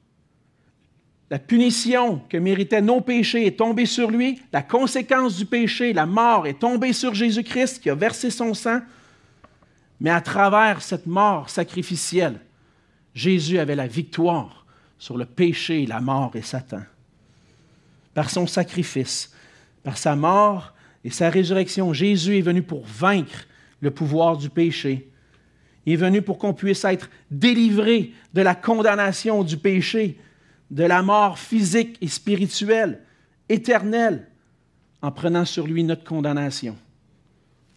[1.31, 4.41] La punition que méritaient nos péchés est tombée sur lui.
[4.51, 8.81] La conséquence du péché, la mort, est tombée sur Jésus-Christ qui a versé son sang.
[10.01, 12.41] Mais à travers cette mort sacrificielle,
[13.15, 14.58] Jésus avait la victoire
[14.99, 16.83] sur le péché, la mort et Satan.
[18.15, 19.33] Par son sacrifice,
[19.83, 20.75] par sa mort
[21.05, 23.47] et sa résurrection, Jésus est venu pour vaincre
[23.81, 25.09] le pouvoir du péché
[25.89, 30.19] il est venu pour qu'on puisse être délivré de la condamnation du péché,
[30.71, 33.01] de la mort physique et spirituelle,
[33.49, 34.27] éternelle,
[35.01, 36.77] en prenant sur lui notre condamnation.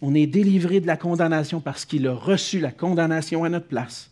[0.01, 4.11] On est délivré de la condamnation parce qu'il a reçu la condamnation à notre place.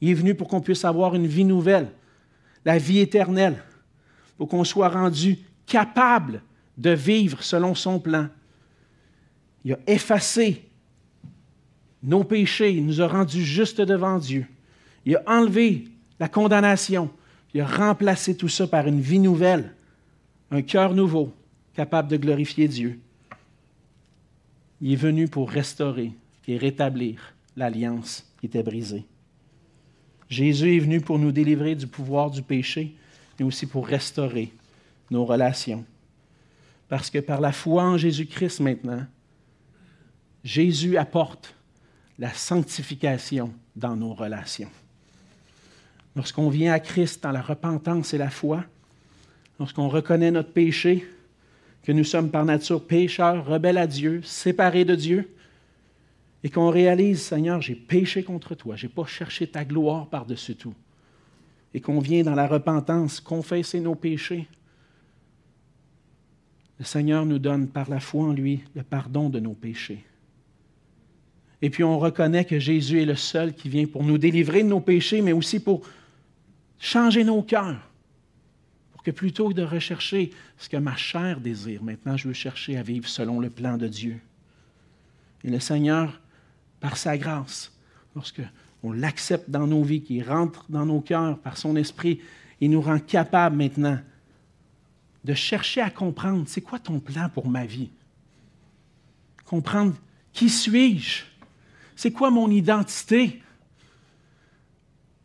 [0.00, 1.88] Il est venu pour qu'on puisse avoir une vie nouvelle,
[2.64, 3.62] la vie éternelle,
[4.36, 6.42] pour qu'on soit rendu capable
[6.78, 8.28] de vivre selon son plan.
[9.64, 10.64] Il a effacé
[12.02, 14.46] nos péchés, il nous a rendus justes devant Dieu.
[15.04, 15.88] Il a enlevé
[16.18, 17.10] la condamnation.
[17.52, 19.74] Il a remplacé tout ça par une vie nouvelle,
[20.50, 21.32] un cœur nouveau,
[21.74, 23.00] capable de glorifier Dieu.
[24.80, 26.12] Il est venu pour restaurer
[26.46, 29.04] et rétablir l'alliance qui était brisée.
[30.30, 32.94] Jésus est venu pour nous délivrer du pouvoir du péché,
[33.38, 34.52] mais aussi pour restaurer
[35.10, 35.84] nos relations.
[36.88, 39.04] Parce que par la foi en Jésus-Christ maintenant,
[40.44, 41.54] Jésus apporte
[42.18, 44.70] la sanctification dans nos relations.
[46.14, 48.64] Lorsqu'on vient à Christ dans la repentance et la foi,
[49.58, 51.06] lorsqu'on reconnaît notre péché,
[51.82, 55.34] que nous sommes par nature pécheurs, rebelles à Dieu, séparés de Dieu,
[56.42, 60.56] et qu'on réalise, Seigneur, j'ai péché contre toi, je n'ai pas cherché ta gloire par-dessus
[60.56, 60.74] tout,
[61.74, 64.48] et qu'on vient dans la repentance confesser nos péchés,
[66.78, 70.02] le Seigneur nous donne par la foi en lui le pardon de nos péchés.
[71.60, 74.68] Et puis on reconnaît que Jésus est le seul qui vient pour nous délivrer de
[74.68, 75.86] nos péchés, mais aussi pour
[76.78, 77.86] changer nos cœurs.
[78.92, 82.78] Pour que plutôt que de rechercher ce que ma chair désire, maintenant je veux chercher
[82.78, 84.18] à vivre selon le plan de Dieu.
[85.44, 86.18] Et le Seigneur,
[86.80, 87.72] par sa grâce,
[88.14, 88.42] lorsque
[88.82, 92.20] on l'accepte dans nos vies, qu'il rentre dans nos cœurs par son esprit,
[92.60, 93.98] il nous rend capables maintenant
[95.24, 97.90] de chercher à comprendre, c'est quoi ton plan pour ma vie?
[99.44, 99.94] Comprendre
[100.32, 101.24] qui suis-je?
[101.94, 103.42] C'est quoi mon identité?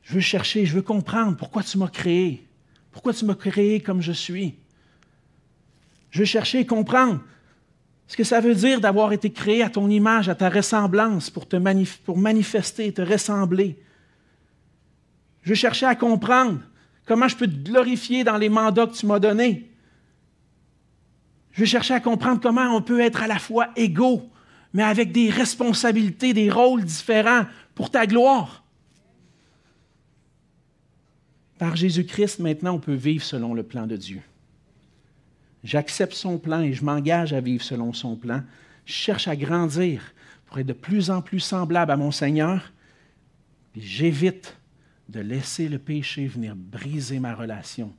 [0.04, 2.46] Je veux chercher, je veux comprendre pourquoi tu m'as créé,
[2.92, 4.56] pourquoi tu m'as créé comme je suis.
[6.12, 7.22] Je veux chercher et comprendre
[8.08, 11.48] ce que ça veut dire d'avoir été créé à ton image, à ta ressemblance, pour,
[11.48, 11.58] te
[12.04, 13.80] pour manifester, te ressembler.
[15.42, 16.60] Je chercher à comprendre
[17.06, 19.72] comment je peux te glorifier dans les mandats que tu m'as donnés.
[21.52, 24.30] Je chercher à comprendre comment on peut être à la fois égaux,
[24.74, 28.64] mais avec des responsabilités, des rôles différents pour ta gloire.
[31.58, 34.22] Par Jésus-Christ, maintenant, on peut vivre selon le plan de Dieu.
[35.66, 38.44] J'accepte son plan et je m'engage à vivre selon son plan.
[38.86, 40.14] Je cherche à grandir
[40.46, 42.72] pour être de plus en plus semblable à mon Seigneur.
[43.76, 44.56] Et j'évite
[45.10, 47.92] de laisser le péché venir briser ma relation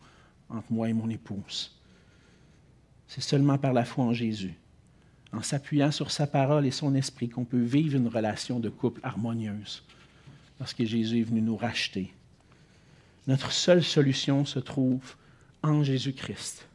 [0.48, 1.76] entre moi et mon épouse.
[3.08, 4.54] C'est seulement par la foi en Jésus,
[5.32, 9.00] en s'appuyant sur sa parole et son esprit, qu'on peut vivre une relation de couple
[9.02, 9.82] harmonieuse,
[10.58, 12.12] parce que Jésus est venu nous racheter.
[13.26, 15.16] Notre seule solution se trouve
[15.64, 16.66] en Jésus-Christ.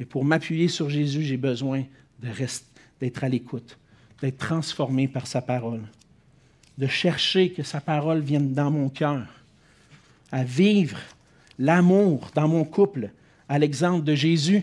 [0.00, 1.84] Et pour m'appuyer sur Jésus, j'ai besoin
[2.20, 3.78] d'être à l'écoute,
[4.20, 5.82] d'être transformé par sa parole,
[6.78, 9.26] de chercher que sa parole vienne dans mon cœur,
[10.30, 10.98] à vivre
[11.58, 13.10] l'amour dans mon couple,
[13.48, 14.62] à l'exemple de Jésus.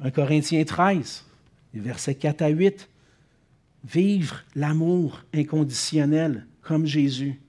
[0.00, 1.24] 1 Corinthiens 13,
[1.74, 2.88] versets 4 à 8.
[3.84, 7.40] Vivre l'amour inconditionnel comme Jésus.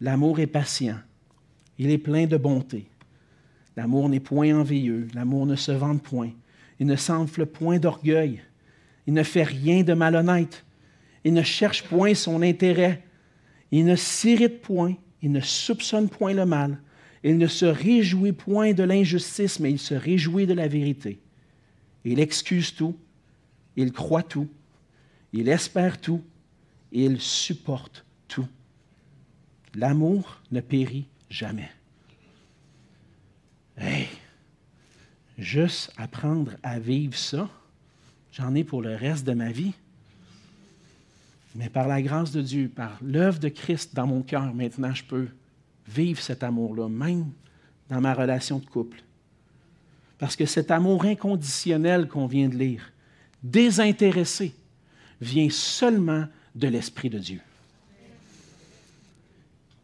[0.00, 0.98] L'amour est patient.
[1.78, 2.86] Il est plein de bonté.
[3.78, 5.06] L'amour n'est point envieux.
[5.14, 6.32] L'amour ne se vante point.
[6.80, 8.42] Il ne s'enfle point d'orgueil.
[9.06, 10.64] Il ne fait rien de malhonnête.
[11.22, 13.04] Il ne cherche point son intérêt.
[13.70, 14.96] Il ne s'irrite point.
[15.22, 16.80] Il ne soupçonne point le mal.
[17.22, 21.20] Il ne se réjouit point de l'injustice, mais il se réjouit de la vérité.
[22.04, 22.96] Il excuse tout,
[23.76, 24.48] il croit tout,
[25.32, 26.24] il espère tout,
[26.90, 28.48] il supporte tout.
[29.76, 31.70] L'amour ne périt jamais.
[33.80, 34.08] Hey,
[35.38, 37.48] juste apprendre à vivre ça,
[38.32, 39.72] j'en ai pour le reste de ma vie.
[41.54, 45.04] Mais par la grâce de Dieu, par l'œuvre de Christ dans mon cœur, maintenant, je
[45.04, 45.28] peux
[45.86, 47.30] vivre cet amour-là, même
[47.88, 49.00] dans ma relation de couple.
[50.18, 52.92] Parce que cet amour inconditionnel qu'on vient de lire,
[53.42, 54.54] désintéressé,
[55.20, 57.40] vient seulement de l'Esprit de Dieu.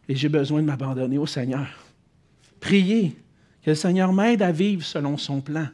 [0.09, 1.68] Et j'ai besoin de m'abandonner au Seigneur.
[2.61, 3.16] Prier
[3.64, 5.66] que le Seigneur m'aide à vivre selon son plan.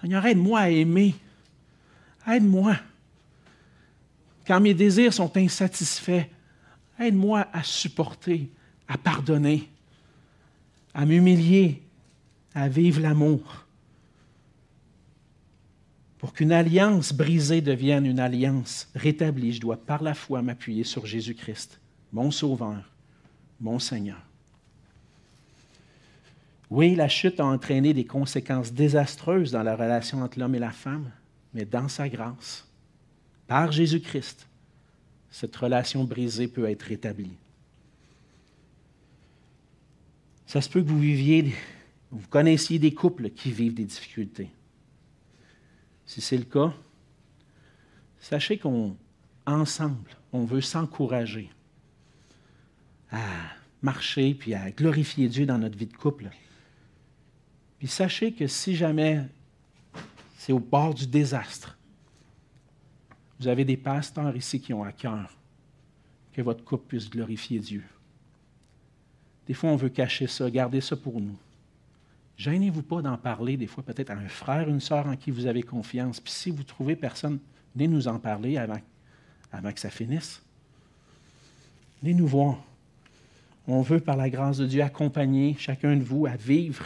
[0.00, 1.14] Seigneur, aide-moi à aimer.
[2.26, 2.76] Aide-moi.
[4.46, 6.26] Quand mes désirs sont insatisfaits,
[6.98, 8.50] aide-moi à supporter,
[8.88, 9.68] à pardonner,
[10.92, 11.82] à m'humilier,
[12.54, 13.64] à vivre l'amour.
[16.18, 21.06] Pour qu'une alliance brisée devienne une alliance rétablie, je dois par la foi m'appuyer sur
[21.06, 21.80] Jésus-Christ,
[22.12, 22.90] mon Sauveur,
[23.60, 24.27] mon Seigneur.
[26.70, 30.70] Oui, la chute a entraîné des conséquences désastreuses dans la relation entre l'homme et la
[30.70, 31.10] femme,
[31.54, 32.66] mais dans sa grâce,
[33.46, 34.46] par Jésus-Christ,
[35.30, 37.36] cette relation brisée peut être rétablie.
[40.46, 41.54] Ça se peut que vous viviez,
[42.10, 44.50] vous connaissiez des couples qui vivent des difficultés.
[46.06, 46.72] Si c'est le cas,
[48.18, 48.96] sachez qu'on,
[49.46, 51.50] ensemble, on veut s'encourager
[53.10, 53.22] à
[53.82, 56.30] marcher puis à glorifier Dieu dans notre vie de couple.
[57.78, 59.24] Puis sachez que si jamais
[60.36, 61.76] c'est au bord du désastre,
[63.38, 65.30] vous avez des pasteurs ici qui ont à cœur
[66.32, 67.84] que votre couple puisse glorifier Dieu.
[69.46, 71.36] Des fois, on veut cacher ça, garder ça pour nous.
[72.36, 75.46] Gênez-vous pas d'en parler, des fois, peut-être à un frère, une sœur en qui vous
[75.46, 76.20] avez confiance.
[76.20, 77.38] Puis si vous trouvez personne,
[77.74, 78.80] venez nous en parler avant,
[79.50, 80.42] avant que ça finisse.
[82.02, 82.62] Venez nous voir.
[83.66, 86.84] On veut, par la grâce de Dieu, accompagner chacun de vous à vivre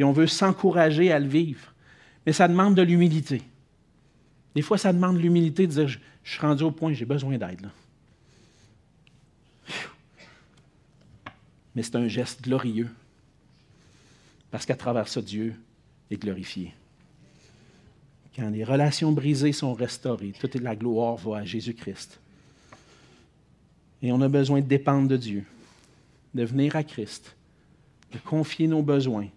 [0.00, 1.74] puis on veut s'encourager à le vivre.
[2.24, 3.42] Mais ça demande de l'humilité.
[4.54, 7.36] Des fois, ça demande l'humilité de dire je, je, suis rendu au point, j'ai besoin
[7.36, 7.68] d'aide.
[11.74, 12.88] Mais c'est un geste glorieux.
[14.50, 15.54] Parce qu'à travers ça, Dieu
[16.10, 16.72] est glorifié.
[18.34, 22.18] Quand les relations brisées sont restaurées, toute la gloire va à Jésus-Christ.
[24.00, 25.44] Et on a besoin de dépendre de Dieu,
[26.32, 27.36] de venir à Christ,
[28.14, 29.28] de confier nos besoins,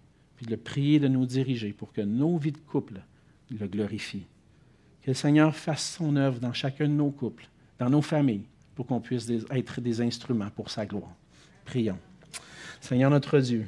[0.44, 3.00] de le prier de nous diriger pour que nos vies de couple
[3.50, 4.26] le glorifient.
[5.02, 8.86] Que le Seigneur fasse son œuvre dans chacun de nos couples, dans nos familles, pour
[8.86, 11.14] qu'on puisse être des instruments pour sa gloire.
[11.64, 11.98] Prions.
[12.80, 13.66] Seigneur notre Dieu,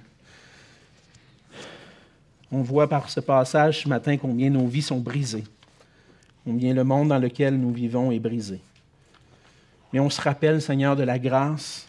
[2.51, 5.45] on voit par ce passage ce matin combien nos vies sont brisées,
[6.45, 8.61] combien le monde dans lequel nous vivons est brisé.
[9.93, 11.89] Mais on se rappelle, Seigneur, de la grâce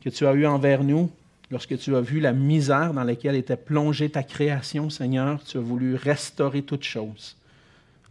[0.00, 1.10] que tu as eue envers nous
[1.52, 5.44] lorsque tu as vu la misère dans laquelle était plongée ta création, Seigneur.
[5.44, 7.36] Tu as voulu restaurer toutes choses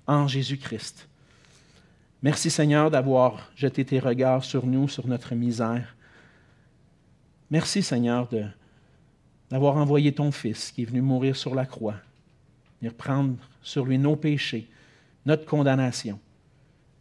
[0.06, 1.08] en Jésus-Christ.
[2.22, 5.96] Merci, Seigneur, d'avoir jeté tes regards sur nous, sur notre misère.
[7.50, 8.30] Merci, Seigneur,
[9.50, 11.96] d'avoir envoyé ton Fils qui est venu mourir sur la croix,
[12.80, 14.70] venir prendre sur lui nos péchés,
[15.26, 16.20] notre condamnation.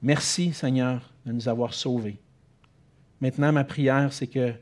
[0.01, 2.17] Merci, Seigneur, de nous avoir sauvés.
[3.21, 4.55] Maintenant, ma prière, c'est que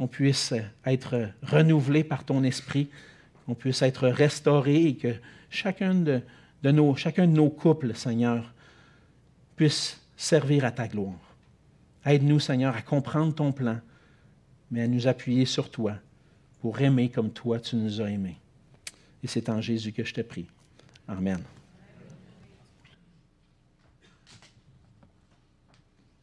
[0.00, 0.54] on puisse
[0.86, 2.88] être renouvelé par ton esprit,
[3.44, 5.14] qu'on puisse être restauré et que
[5.50, 6.22] chacun de,
[6.64, 8.52] nos, chacun de nos couples, Seigneur,
[9.56, 11.36] puisse servir à ta gloire.
[12.06, 13.78] Aide-nous, Seigneur, à comprendre ton plan,
[14.70, 15.96] mais à nous appuyer sur toi
[16.62, 18.38] pour aimer comme toi tu nous as aimés.
[19.22, 20.46] Et c'est en Jésus que je te prie.
[21.06, 21.40] Amen.